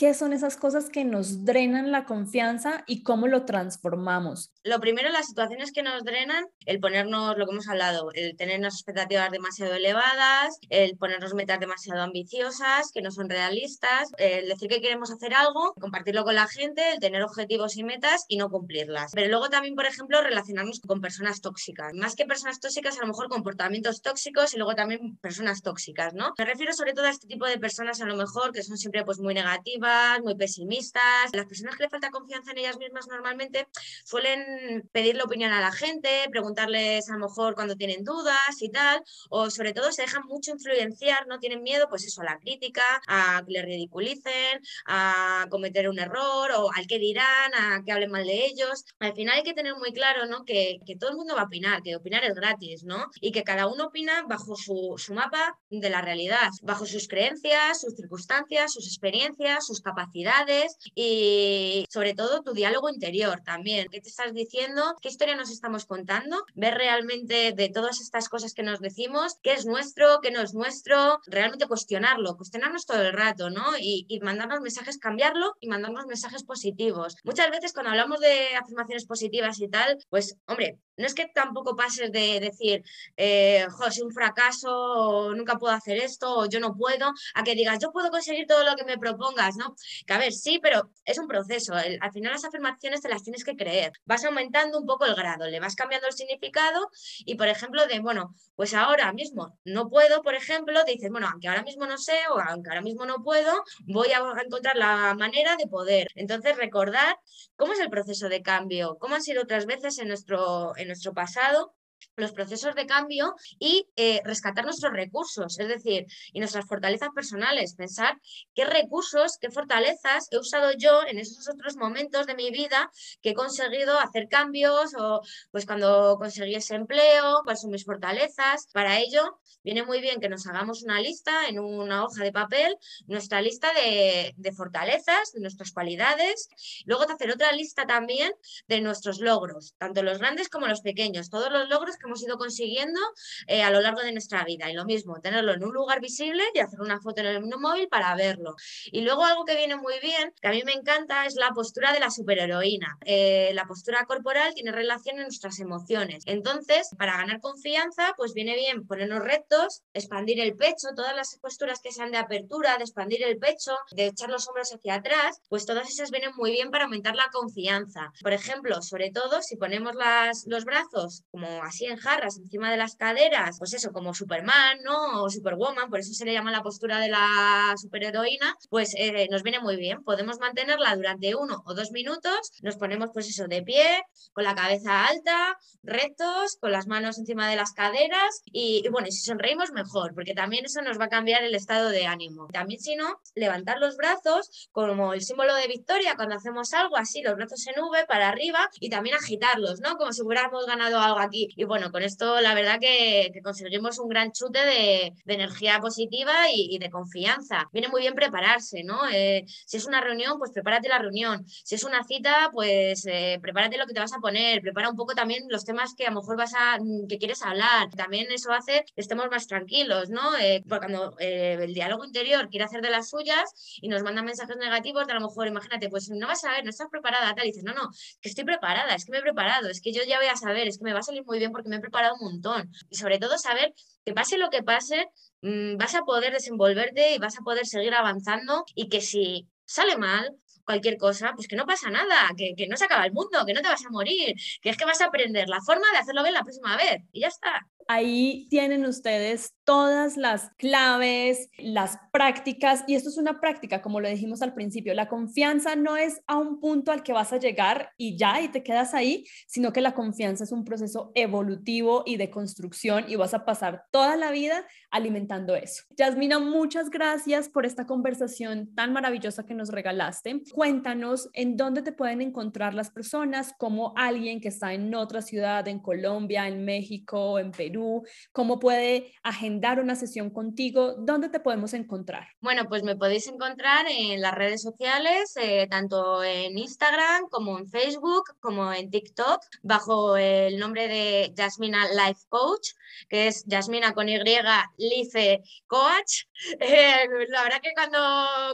¿Qué 0.00 0.14
son 0.14 0.32
esas 0.32 0.56
cosas 0.56 0.88
que 0.88 1.04
nos 1.04 1.44
drenan 1.44 1.92
la 1.92 2.06
confianza 2.06 2.84
y 2.86 3.02
cómo 3.02 3.28
lo 3.28 3.44
transformamos? 3.44 4.50
Lo 4.64 4.80
primero, 4.80 5.10
las 5.10 5.26
situaciones 5.26 5.72
que 5.72 5.82
nos 5.82 6.04
drenan, 6.04 6.46
el 6.64 6.80
ponernos, 6.80 7.36
lo 7.36 7.44
que 7.44 7.52
hemos 7.52 7.68
hablado, 7.68 8.10
el 8.14 8.34
tener 8.34 8.64
expectativas 8.64 9.30
demasiado 9.30 9.74
elevadas, 9.74 10.58
el 10.70 10.96
ponernos 10.96 11.34
metas 11.34 11.60
demasiado 11.60 12.00
ambiciosas, 12.00 12.92
que 12.94 13.02
no 13.02 13.10
son 13.10 13.28
realistas, 13.28 14.08
el 14.16 14.48
decir 14.48 14.70
que 14.70 14.80
queremos 14.80 15.10
hacer 15.10 15.34
algo, 15.34 15.74
compartirlo 15.78 16.24
con 16.24 16.34
la 16.34 16.48
gente, 16.48 16.92
el 16.94 16.98
tener 16.98 17.22
objetivos 17.22 17.76
y 17.76 17.84
metas 17.84 18.24
y 18.26 18.38
no 18.38 18.48
cumplirlas. 18.48 19.12
Pero 19.12 19.28
luego 19.28 19.50
también, 19.50 19.74
por 19.74 19.84
ejemplo, 19.84 20.22
relacionarnos 20.22 20.80
con 20.80 21.02
personas 21.02 21.42
tóxicas. 21.42 21.92
Más 21.92 22.16
que 22.16 22.24
personas 22.24 22.58
tóxicas, 22.58 22.96
a 22.96 23.02
lo 23.02 23.08
mejor 23.08 23.28
comportamientos 23.28 24.00
tóxicos 24.00 24.54
y 24.54 24.56
luego 24.56 24.74
también 24.74 25.18
personas 25.18 25.60
tóxicas, 25.60 26.14
¿no? 26.14 26.32
Me 26.38 26.46
refiero 26.46 26.72
sobre 26.72 26.94
todo 26.94 27.04
a 27.04 27.10
este 27.10 27.26
tipo 27.26 27.44
de 27.44 27.58
personas, 27.58 28.00
a 28.00 28.06
lo 28.06 28.16
mejor, 28.16 28.52
que 28.52 28.62
son 28.62 28.78
siempre 28.78 29.04
pues 29.04 29.18
muy 29.18 29.34
negativas 29.34 29.89
muy 30.22 30.34
pesimistas. 30.34 31.30
Las 31.32 31.46
personas 31.46 31.76
que 31.76 31.84
le 31.84 31.90
falta 31.90 32.10
confianza 32.10 32.52
en 32.52 32.58
ellas 32.58 32.78
mismas 32.78 33.08
normalmente 33.08 33.68
suelen 34.04 34.88
pedirle 34.92 35.22
opinión 35.22 35.52
a 35.52 35.60
la 35.60 35.72
gente, 35.72 36.08
preguntarles 36.30 37.08
a 37.08 37.14
lo 37.14 37.26
mejor 37.26 37.54
cuando 37.54 37.76
tienen 37.76 38.04
dudas 38.04 38.60
y 38.60 38.70
tal, 38.70 39.02
o 39.28 39.50
sobre 39.50 39.72
todo 39.72 39.92
se 39.92 40.02
dejan 40.02 40.24
mucho 40.26 40.52
influenciar, 40.52 41.26
no 41.26 41.38
tienen 41.38 41.62
miedo 41.62 41.88
pues 41.88 42.04
eso, 42.04 42.22
a 42.22 42.24
la 42.24 42.38
crítica, 42.38 42.82
a 43.06 43.42
que 43.46 43.52
le 43.52 43.62
ridiculicen, 43.62 44.60
a 44.86 45.46
cometer 45.50 45.88
un 45.88 45.98
error 45.98 46.50
o 46.56 46.70
al 46.74 46.86
que 46.86 46.98
dirán, 46.98 47.54
a 47.54 47.82
que 47.84 47.92
hablen 47.92 48.10
mal 48.10 48.26
de 48.26 48.46
ellos. 48.46 48.84
Al 48.98 49.14
final 49.14 49.36
hay 49.36 49.42
que 49.42 49.54
tener 49.54 49.74
muy 49.76 49.92
claro 49.92 50.26
¿no? 50.26 50.44
que, 50.44 50.78
que 50.86 50.96
todo 50.96 51.10
el 51.10 51.16
mundo 51.16 51.34
va 51.34 51.42
a 51.42 51.46
opinar, 51.46 51.82
que 51.82 51.96
opinar 51.96 52.24
es 52.24 52.34
gratis, 52.34 52.84
¿no? 52.84 53.10
Y 53.20 53.32
que 53.32 53.44
cada 53.44 53.66
uno 53.66 53.86
opina 53.86 54.24
bajo 54.28 54.56
su, 54.56 54.94
su 54.98 55.14
mapa 55.14 55.58
de 55.70 55.90
la 55.90 56.00
realidad, 56.00 56.50
bajo 56.62 56.86
sus 56.86 57.08
creencias, 57.08 57.80
sus 57.80 57.94
circunstancias, 57.94 58.72
sus 58.72 58.86
experiencias, 58.86 59.66
sus 59.70 59.80
capacidades 59.80 60.76
y 60.94 61.86
sobre 61.90 62.14
todo 62.14 62.42
tu 62.42 62.52
diálogo 62.52 62.90
interior 62.90 63.40
también. 63.44 63.86
¿Qué 63.90 64.00
te 64.00 64.08
estás 64.08 64.34
diciendo? 64.34 64.96
¿Qué 65.00 65.08
historia 65.08 65.36
nos 65.36 65.50
estamos 65.50 65.86
contando? 65.86 66.44
Ver 66.54 66.74
realmente 66.74 67.52
de 67.52 67.68
todas 67.68 68.00
estas 68.00 68.28
cosas 68.28 68.52
que 68.52 68.64
nos 68.64 68.80
decimos, 68.80 69.36
qué 69.42 69.52
es 69.52 69.64
nuestro, 69.64 70.18
qué 70.20 70.32
no 70.32 70.40
es 70.40 70.54
nuestro, 70.54 71.20
realmente 71.26 71.66
cuestionarlo, 71.66 72.36
cuestionarnos 72.36 72.84
todo 72.84 73.02
el 73.02 73.12
rato, 73.12 73.50
¿no? 73.50 73.64
Y, 73.80 74.18
mandarnos 74.22 74.60
mensajes, 74.60 74.98
cambiarlo 74.98 75.54
y 75.60 75.68
mandarnos 75.68 76.06
mensajes 76.06 76.44
positivos. 76.44 77.16
Muchas 77.24 77.50
veces 77.50 77.72
cuando 77.72 77.90
hablamos 77.90 78.20
de 78.20 78.56
afirmaciones 78.56 79.06
positivas 79.06 79.60
y 79.60 79.68
tal, 79.68 79.96
pues 80.10 80.36
hombre, 80.46 80.78
no 81.00 81.06
es 81.06 81.14
que 81.14 81.26
tampoco 81.26 81.74
pases 81.76 82.12
de 82.12 82.40
decir, 82.40 82.84
eh, 83.16 83.66
un 84.02 84.12
fracaso, 84.12 85.32
nunca 85.34 85.56
puedo 85.56 85.74
hacer 85.74 85.98
esto, 85.98 86.38
o 86.38 86.46
yo 86.46 86.60
no 86.60 86.74
puedo, 86.76 87.12
a 87.34 87.42
que 87.42 87.54
digas, 87.54 87.78
yo 87.80 87.92
puedo 87.92 88.10
conseguir 88.10 88.46
todo 88.46 88.64
lo 88.64 88.76
que 88.76 88.84
me 88.84 88.98
propongas, 88.98 89.56
¿no? 89.56 89.74
Que 90.06 90.12
a 90.12 90.18
ver, 90.18 90.32
sí, 90.32 90.58
pero 90.62 90.90
es 91.04 91.18
un 91.18 91.26
proceso. 91.26 91.74
al 91.74 92.12
final 92.12 92.32
las 92.32 92.44
afirmaciones 92.44 93.00
te 93.00 93.08
las 93.08 93.22
tienes 93.22 93.44
que 93.44 93.56
creer. 93.56 93.92
Vas 94.04 94.24
aumentando 94.24 94.78
un 94.78 94.86
poco 94.86 95.06
el 95.06 95.14
grado, 95.14 95.46
le 95.46 95.60
vas 95.60 95.74
cambiando 95.74 96.06
el 96.06 96.12
significado 96.12 96.90
y, 97.20 97.34
por 97.36 97.48
ejemplo, 97.48 97.86
de, 97.86 98.00
bueno, 98.00 98.34
pues 98.54 98.74
ahora 98.74 99.12
mismo 99.12 99.58
no 99.64 99.88
puedo, 99.88 100.22
por 100.22 100.34
ejemplo, 100.34 100.84
dices, 100.84 101.10
bueno, 101.10 101.28
aunque 101.30 101.48
ahora 101.48 101.62
mismo 101.62 101.86
no 101.86 101.98
sé 101.98 102.18
o 102.30 102.38
aunque 102.38 102.70
ahora 102.70 102.82
mismo 102.82 103.06
no 103.06 103.22
puedo, 103.22 103.64
voy 103.86 104.08
a 104.12 104.20
encontrar 104.44 104.76
la 104.76 105.14
manera 105.14 105.56
de 105.56 105.66
poder. 105.66 106.08
Entonces, 106.14 106.56
recordar 106.56 107.18
cómo 107.56 107.72
es 107.72 107.80
el 107.80 107.90
proceso 107.90 108.28
de 108.28 108.42
cambio, 108.42 108.96
cómo 108.98 109.14
han 109.14 109.22
sido 109.22 109.42
otras 109.42 109.66
veces 109.66 109.98
en 109.98 110.08
nuestro, 110.08 110.76
nuestro 110.90 111.14
pasado 111.14 111.74
los 112.16 112.32
procesos 112.32 112.74
de 112.74 112.86
cambio 112.86 113.34
y 113.58 113.86
eh, 113.96 114.20
rescatar 114.24 114.64
nuestros 114.64 114.92
recursos, 114.92 115.58
es 115.58 115.68
decir, 115.68 116.06
y 116.32 116.40
nuestras 116.40 116.66
fortalezas 116.66 117.10
personales, 117.14 117.74
pensar 117.74 118.18
qué 118.54 118.64
recursos, 118.64 119.38
qué 119.40 119.50
fortalezas 119.50 120.28
he 120.30 120.38
usado 120.38 120.72
yo 120.72 121.02
en 121.06 121.18
esos 121.18 121.48
otros 121.48 121.76
momentos 121.76 122.26
de 122.26 122.34
mi 122.34 122.50
vida 122.50 122.90
que 123.22 123.30
he 123.30 123.34
conseguido 123.34 123.98
hacer 123.98 124.28
cambios 124.28 124.94
o 124.98 125.20
pues 125.50 125.66
cuando 125.66 126.16
conseguí 126.18 126.54
ese 126.54 126.74
empleo, 126.74 127.40
cuáles 127.44 127.60
son 127.60 127.70
mis 127.70 127.84
fortalezas. 127.84 128.68
Para 128.72 128.98
ello, 128.98 129.40
viene 129.62 129.84
muy 129.84 130.00
bien 130.00 130.20
que 130.20 130.28
nos 130.28 130.46
hagamos 130.46 130.82
una 130.82 131.00
lista 131.00 131.48
en 131.48 131.58
una 131.58 132.04
hoja 132.04 132.24
de 132.24 132.32
papel, 132.32 132.76
nuestra 133.06 133.40
lista 133.40 133.72
de, 133.74 134.34
de 134.36 134.52
fortalezas, 134.52 135.32
de 135.32 135.40
nuestras 135.40 135.72
cualidades, 135.72 136.48
luego 136.84 137.04
hacer 137.10 137.30
otra 137.30 137.52
lista 137.52 137.86
también 137.86 138.32
de 138.68 138.80
nuestros 138.80 139.20
logros, 139.20 139.74
tanto 139.78 140.02
los 140.02 140.18
grandes 140.18 140.48
como 140.48 140.66
los 140.66 140.80
pequeños, 140.80 141.30
todos 141.30 141.50
los 141.50 141.68
logros 141.68 141.89
que 141.96 142.06
hemos 142.06 142.22
ido 142.22 142.38
consiguiendo 142.38 143.00
eh, 143.46 143.62
a 143.62 143.70
lo 143.70 143.80
largo 143.80 144.00
de 144.00 144.12
nuestra 144.12 144.44
vida. 144.44 144.70
Y 144.70 144.74
lo 144.74 144.84
mismo, 144.84 145.20
tenerlo 145.20 145.52
en 145.52 145.64
un 145.64 145.72
lugar 145.72 146.00
visible 146.00 146.42
y 146.54 146.60
hacer 146.60 146.80
una 146.80 147.00
foto 147.00 147.20
en 147.20 147.26
el 147.26 147.40
móvil 147.42 147.88
para 147.88 148.14
verlo. 148.14 148.54
Y 148.86 149.02
luego 149.02 149.24
algo 149.24 149.44
que 149.44 149.56
viene 149.56 149.76
muy 149.76 149.94
bien, 150.00 150.32
que 150.40 150.48
a 150.48 150.50
mí 150.52 150.62
me 150.64 150.72
encanta, 150.72 151.26
es 151.26 151.34
la 151.34 151.50
postura 151.50 151.92
de 151.92 152.00
la 152.00 152.10
superheroína. 152.10 152.98
Eh, 153.04 153.50
la 153.54 153.64
postura 153.66 154.04
corporal 154.06 154.54
tiene 154.54 154.72
relación 154.72 155.16
en 155.18 155.24
nuestras 155.24 155.58
emociones. 155.60 156.22
Entonces, 156.26 156.88
para 156.98 157.16
ganar 157.16 157.40
confianza, 157.40 158.14
pues 158.16 158.32
viene 158.34 158.54
bien 158.54 158.86
ponernos 158.86 159.20
rectos, 159.20 159.82
expandir 159.92 160.40
el 160.40 160.56
pecho, 160.56 160.88
todas 160.94 161.14
las 161.14 161.38
posturas 161.40 161.80
que 161.80 161.92
sean 161.92 162.10
de 162.10 162.18
apertura, 162.18 162.76
de 162.76 162.84
expandir 162.84 163.22
el 163.22 163.38
pecho, 163.38 163.76
de 163.92 164.06
echar 164.06 164.30
los 164.30 164.48
hombros 164.48 164.72
hacia 164.72 164.94
atrás, 164.94 165.40
pues 165.48 165.66
todas 165.66 165.88
esas 165.88 166.10
vienen 166.10 166.32
muy 166.36 166.52
bien 166.52 166.70
para 166.70 166.84
aumentar 166.84 167.14
la 167.14 167.28
confianza. 167.32 168.12
Por 168.22 168.32
ejemplo, 168.32 168.82
sobre 168.82 169.10
todo 169.10 169.42
si 169.42 169.56
ponemos 169.56 169.94
las, 169.94 170.44
los 170.46 170.64
brazos 170.64 171.24
como 171.30 171.62
así 171.62 171.79
en 171.86 171.96
jarras 171.96 172.38
encima 172.38 172.70
de 172.70 172.76
las 172.76 172.96
caderas, 172.96 173.58
pues 173.58 173.72
eso, 173.74 173.92
como 173.92 174.14
Superman, 174.14 174.78
¿no? 174.82 175.22
O 175.22 175.30
Superwoman, 175.30 175.90
por 175.90 176.00
eso 176.00 176.12
se 176.12 176.24
le 176.24 176.32
llama 176.32 176.50
la 176.50 176.62
postura 176.62 176.98
de 176.98 177.08
la 177.08 177.74
superheroína, 177.76 178.56
pues 178.68 178.94
eh, 178.96 179.28
nos 179.30 179.42
viene 179.42 179.60
muy 179.60 179.76
bien. 179.76 180.02
Podemos 180.04 180.38
mantenerla 180.38 180.94
durante 180.96 181.34
uno 181.34 181.62
o 181.66 181.74
dos 181.74 181.90
minutos, 181.92 182.52
nos 182.62 182.76
ponemos 182.76 183.10
pues 183.12 183.28
eso 183.28 183.46
de 183.46 183.62
pie, 183.62 184.02
con 184.32 184.44
la 184.44 184.54
cabeza 184.54 185.06
alta, 185.06 185.56
rectos, 185.82 186.56
con 186.60 186.72
las 186.72 186.86
manos 186.86 187.18
encima 187.18 187.48
de 187.48 187.56
las 187.56 187.72
caderas 187.72 188.42
y, 188.44 188.86
bueno, 188.90 189.08
si 189.10 189.22
sonreímos 189.22 189.72
mejor, 189.72 190.14
porque 190.14 190.34
también 190.34 190.64
eso 190.64 190.82
nos 190.82 190.98
va 190.98 191.06
a 191.06 191.08
cambiar 191.08 191.42
el 191.42 191.54
estado 191.54 191.90
de 191.90 192.06
ánimo. 192.06 192.48
También 192.52 192.80
si 192.80 192.96
no, 192.96 193.20
levantar 193.34 193.78
los 193.78 193.96
brazos 193.96 194.68
como 194.72 195.14
el 195.14 195.22
símbolo 195.22 195.54
de 195.54 195.66
victoria 195.66 196.16
cuando 196.16 196.36
hacemos 196.36 196.72
algo 196.72 196.96
así, 196.96 197.22
los 197.22 197.36
brazos 197.36 197.66
en 197.66 197.82
V 197.82 198.06
para 198.06 198.28
arriba 198.28 198.68
y 198.78 198.90
también 198.90 199.16
agitarlos, 199.16 199.80
¿no? 199.80 199.96
Como 199.96 200.12
si 200.12 200.22
hubiéramos 200.22 200.66
ganado 200.66 200.98
algo 201.00 201.18
aquí. 201.18 201.48
Bueno, 201.70 201.92
con 201.92 202.02
esto 202.02 202.40
la 202.40 202.52
verdad 202.52 202.80
que, 202.80 203.30
conseguimos 203.44 204.00
un 204.00 204.08
gran 204.08 204.32
chute 204.32 204.58
de, 204.58 205.12
energía 205.24 205.78
positiva 205.78 206.32
y, 206.52 206.78
de 206.78 206.90
confianza. 206.90 207.68
Viene 207.72 207.86
muy 207.86 208.00
bien 208.00 208.14
prepararse, 208.14 208.82
¿no? 208.82 209.08
Eh, 209.08 209.44
si 209.46 209.76
es 209.76 209.86
una 209.86 210.00
reunión, 210.00 210.36
pues 210.36 210.50
prepárate 210.50 210.88
la 210.88 210.98
reunión. 210.98 211.46
Si 211.46 211.76
es 211.76 211.84
una 211.84 212.02
cita, 212.02 212.50
pues 212.52 213.06
eh, 213.06 213.38
prepárate 213.40 213.78
lo 213.78 213.86
que 213.86 213.94
te 213.94 214.00
vas 214.00 214.12
a 214.12 214.18
poner. 214.18 214.60
Prepara 214.62 214.90
un 214.90 214.96
poco 214.96 215.14
también 215.14 215.44
los 215.48 215.64
temas 215.64 215.94
que 215.94 216.06
a 216.06 216.10
lo 216.10 216.20
mejor 216.20 216.36
vas 216.36 216.54
a, 216.56 216.78
que 217.08 217.18
quieres 217.18 217.40
hablar. 217.42 217.88
También 217.90 218.26
eso 218.32 218.50
hace 218.52 218.84
que 218.92 219.00
estemos 219.00 219.26
más 219.30 219.46
tranquilos, 219.46 220.10
¿no? 220.10 220.36
Eh, 220.38 220.64
cuando 220.68 221.14
el 221.20 221.72
diálogo 221.72 222.04
interior 222.04 222.48
quiere 222.50 222.64
hacer 222.64 222.82
de 222.82 222.90
las 222.90 223.10
suyas 223.10 223.78
y 223.80 223.86
nos 223.86 224.02
manda 224.02 224.22
mensajes 224.22 224.56
negativos, 224.56 225.08
a 225.08 225.14
lo 225.14 225.20
mejor, 225.20 225.46
imagínate, 225.46 225.88
pues 225.88 226.10
no 226.10 226.26
vas 226.26 226.42
a 226.44 226.50
ver, 226.50 226.64
no 226.64 226.70
estás 226.70 226.88
preparada, 226.90 227.32
tal, 227.36 227.44
y 227.44 227.50
dices, 227.50 227.62
no, 227.62 227.74
no, 227.74 227.90
que 228.20 228.28
estoy 228.28 228.42
preparada, 228.42 228.92
es 228.96 229.04
que 229.04 229.12
me 229.12 229.18
he 229.18 229.22
preparado, 229.22 229.68
es 229.68 229.80
que 229.80 229.92
yo 229.92 230.02
ya 230.02 230.18
voy 230.18 230.26
a 230.26 230.36
saber, 230.36 230.66
es 230.66 230.78
que 230.78 230.84
me 230.84 230.92
va 230.92 230.98
a 230.98 231.02
salir 231.02 231.24
muy 231.24 231.38
bien 231.38 231.52
me 231.66 231.76
he 231.76 231.80
preparado 231.80 232.14
un 232.20 232.32
montón. 232.32 232.70
Y 232.88 232.96
sobre 232.96 233.18
todo 233.18 233.38
saber 233.38 233.74
que 234.04 234.12
pase 234.12 234.38
lo 234.38 234.50
que 234.50 234.62
pase, 234.62 235.06
mm, 235.42 235.76
vas 235.76 235.94
a 235.94 236.02
poder 236.02 236.32
desenvolverte 236.32 237.14
y 237.14 237.18
vas 237.18 237.38
a 237.38 237.42
poder 237.42 237.66
seguir 237.66 237.94
avanzando 237.94 238.64
y 238.74 238.88
que 238.88 239.00
si 239.00 239.48
sale 239.64 239.96
mal, 239.96 240.36
cualquier 240.64 240.96
cosa, 240.96 241.32
pues 241.34 241.48
que 241.48 241.56
no 241.56 241.66
pasa 241.66 241.90
nada, 241.90 242.30
que, 242.36 242.54
que, 242.56 242.66
no 242.68 242.76
se 242.76 242.84
acaba 242.84 243.04
el 243.04 243.12
mundo, 243.12 243.44
que 243.46 243.54
no 243.54 243.62
te 243.62 243.68
vas 243.68 243.84
a 243.84 243.90
morir, 243.90 244.34
que 244.62 244.70
es 244.70 244.76
que 244.76 244.84
vas 244.84 245.00
a 245.00 245.06
aprender 245.06 245.48
la 245.48 245.60
forma 245.60 245.86
de 245.92 245.98
hacerlo 245.98 246.22
bien 246.22 246.34
la 246.34 246.42
próxima 246.42 246.76
vez 246.76 247.02
y 247.12 247.20
ya 247.20 247.28
está. 247.28 247.66
Ahí 247.92 248.46
tienen 248.50 248.84
ustedes 248.84 249.52
todas 249.64 250.16
las 250.16 250.50
claves, 250.58 251.48
las 251.58 251.98
prácticas, 252.12 252.84
y 252.86 252.94
esto 252.94 253.08
es 253.08 253.18
una 253.18 253.40
práctica, 253.40 253.82
como 253.82 253.98
lo 253.98 254.08
dijimos 254.08 254.42
al 254.42 254.54
principio, 254.54 254.94
la 254.94 255.08
confianza 255.08 255.74
no 255.74 255.96
es 255.96 256.22
a 256.28 256.36
un 256.36 256.60
punto 256.60 256.92
al 256.92 257.02
que 257.02 257.12
vas 257.12 257.32
a 257.32 257.38
llegar 257.38 257.90
y 257.96 258.16
ya, 258.16 258.40
y 258.40 258.48
te 258.48 258.62
quedas 258.62 258.94
ahí, 258.94 259.24
sino 259.48 259.72
que 259.72 259.80
la 259.80 259.92
confianza 259.92 260.44
es 260.44 260.52
un 260.52 260.64
proceso 260.64 261.10
evolutivo 261.16 262.04
y 262.06 262.16
de 262.16 262.30
construcción 262.30 263.06
y 263.08 263.16
vas 263.16 263.34
a 263.34 263.44
pasar 263.44 263.82
toda 263.90 264.16
la 264.16 264.30
vida 264.30 264.64
alimentando 264.92 265.56
eso. 265.56 265.82
Yasmina, 265.96 266.38
muchas 266.38 266.90
gracias 266.90 267.48
por 267.48 267.66
esta 267.66 267.86
conversación 267.86 268.72
tan 268.76 268.92
maravillosa 268.92 269.44
que 269.44 269.54
nos 269.54 269.70
regalaste. 269.70 270.39
Cuéntanos 270.52 271.28
en 271.32 271.56
dónde 271.56 271.82
te 271.82 271.92
pueden 271.92 272.20
encontrar 272.20 272.74
las 272.74 272.90
personas, 272.90 273.54
como 273.58 273.92
alguien 273.96 274.40
que 274.40 274.48
está 274.48 274.72
en 274.72 274.94
otra 274.94 275.22
ciudad, 275.22 275.66
en 275.68 275.80
Colombia, 275.80 276.48
en 276.48 276.64
México, 276.64 277.38
en 277.38 277.52
Perú, 277.52 278.04
cómo 278.32 278.58
puede 278.58 279.12
agendar 279.22 279.80
una 279.80 279.94
sesión 279.94 280.30
contigo, 280.30 280.94
¿dónde 280.98 281.28
te 281.28 281.40
podemos 281.40 281.74
encontrar? 281.74 282.28
Bueno, 282.40 282.64
pues 282.68 282.82
me 282.82 282.96
podéis 282.96 283.26
encontrar 283.28 283.86
en 283.88 284.20
las 284.20 284.34
redes 284.34 284.62
sociales, 284.62 285.34
eh, 285.36 285.66
tanto 285.70 286.22
en 286.22 286.58
Instagram 286.58 287.28
como 287.28 287.58
en 287.58 287.68
Facebook, 287.68 288.24
como 288.40 288.72
en 288.72 288.90
TikTok, 288.90 289.40
bajo 289.62 290.16
el 290.16 290.58
nombre 290.58 290.88
de 290.88 291.32
Yasmina 291.34 291.86
Life 291.88 292.22
Coach, 292.28 292.70
que 293.08 293.28
es 293.28 293.44
Yasmina 293.46 293.94
con 293.94 294.08
Y 294.08 294.18
Life 294.18 295.42
Coach. 295.66 296.24
Eh, 296.58 297.06
la 297.28 297.42
verdad 297.42 297.60
que 297.62 297.72
cuando, 297.74 297.98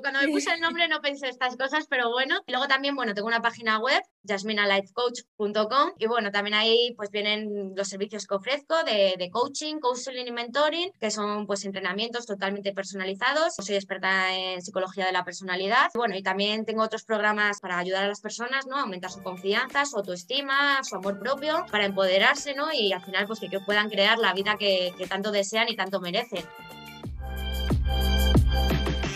cuando 0.00 0.20
me 0.20 0.28
puse 0.28 0.52
el 0.52 0.60
nombre 0.60 0.88
no 0.88 1.00
pensé 1.00 1.28
estas 1.28 1.56
cosas, 1.56 1.75
pero 1.88 2.10
bueno. 2.10 2.40
Y 2.46 2.52
luego 2.52 2.66
también, 2.66 2.96
bueno, 2.96 3.12
tengo 3.12 3.28
una 3.28 3.42
página 3.42 3.78
web, 3.78 4.02
jasminalifecoach.com 4.26 5.92
y 5.98 6.06
bueno, 6.06 6.30
también 6.30 6.54
ahí 6.54 6.94
pues 6.96 7.10
vienen 7.10 7.74
los 7.76 7.88
servicios 7.88 8.26
que 8.26 8.34
ofrezco 8.34 8.82
de, 8.84 9.14
de 9.18 9.30
coaching, 9.30 9.78
counseling 9.80 10.26
y 10.26 10.32
mentoring, 10.32 10.90
que 10.98 11.10
son 11.10 11.46
pues 11.46 11.64
entrenamientos 11.64 12.26
totalmente 12.26 12.72
personalizados. 12.72 13.54
Soy 13.56 13.76
experta 13.76 14.34
en 14.34 14.62
psicología 14.62 15.06
de 15.06 15.12
la 15.12 15.24
personalidad. 15.24 15.90
Bueno, 15.94 16.16
y 16.16 16.22
también 16.22 16.64
tengo 16.64 16.82
otros 16.82 17.04
programas 17.04 17.60
para 17.60 17.78
ayudar 17.78 18.04
a 18.04 18.08
las 18.08 18.20
personas, 18.20 18.66
¿no? 18.66 18.76
Aumentar 18.78 19.10
su 19.10 19.22
confianza, 19.22 19.84
su 19.84 19.96
autoestima, 19.96 20.82
su 20.82 20.96
amor 20.96 21.18
propio, 21.18 21.64
para 21.70 21.84
empoderarse, 21.84 22.54
¿no? 22.54 22.72
Y 22.72 22.92
al 22.92 23.02
final 23.02 23.26
pues 23.26 23.40
que, 23.40 23.48
que 23.48 23.60
puedan 23.60 23.90
crear 23.90 24.18
la 24.18 24.32
vida 24.32 24.56
que, 24.58 24.94
que 24.96 25.06
tanto 25.06 25.30
desean 25.30 25.68
y 25.68 25.76
tanto 25.76 26.00
merecen. 26.00 26.44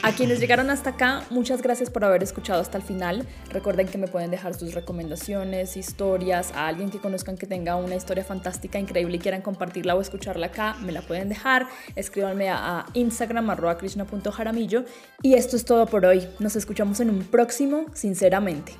A 0.02 0.12
quienes 0.12 0.40
llegaron 0.40 0.70
hasta 0.70 0.90
acá, 0.90 1.24
muchas 1.28 1.60
gracias 1.60 1.90
por 1.90 2.04
haber 2.04 2.22
escuchado 2.22 2.60
hasta 2.60 2.78
el 2.78 2.82
final. 2.82 3.26
Recuerden 3.50 3.86
que 3.86 3.98
me 3.98 4.08
pueden 4.08 4.30
dejar 4.30 4.54
sus 4.54 4.72
recomendaciones, 4.72 5.76
historias, 5.76 6.52
a 6.54 6.68
alguien 6.68 6.90
que 6.90 6.98
conozcan 6.98 7.36
que 7.36 7.46
tenga 7.46 7.76
una 7.76 7.96
historia 7.96 8.24
fantástica, 8.24 8.78
increíble 8.78 9.16
y 9.16 9.18
quieran 9.18 9.42
compartirla 9.42 9.94
o 9.94 10.00
escucharla 10.00 10.46
acá, 10.46 10.74
me 10.80 10.92
la 10.92 11.02
pueden 11.02 11.28
dejar. 11.28 11.66
Escríbanme 11.96 12.48
a, 12.48 12.86
Instagram 12.94 13.50
arroba 13.50 13.76
krishna.jaramillo. 13.76 14.84
Y 15.22 15.34
esto 15.34 15.56
es 15.56 15.66
todo 15.66 15.84
por 15.84 16.06
hoy. 16.06 16.26
Nos 16.38 16.56
escuchamos 16.56 17.00
en 17.00 17.10
un 17.10 17.24
próximo, 17.24 17.84
sinceramente. 17.92 18.72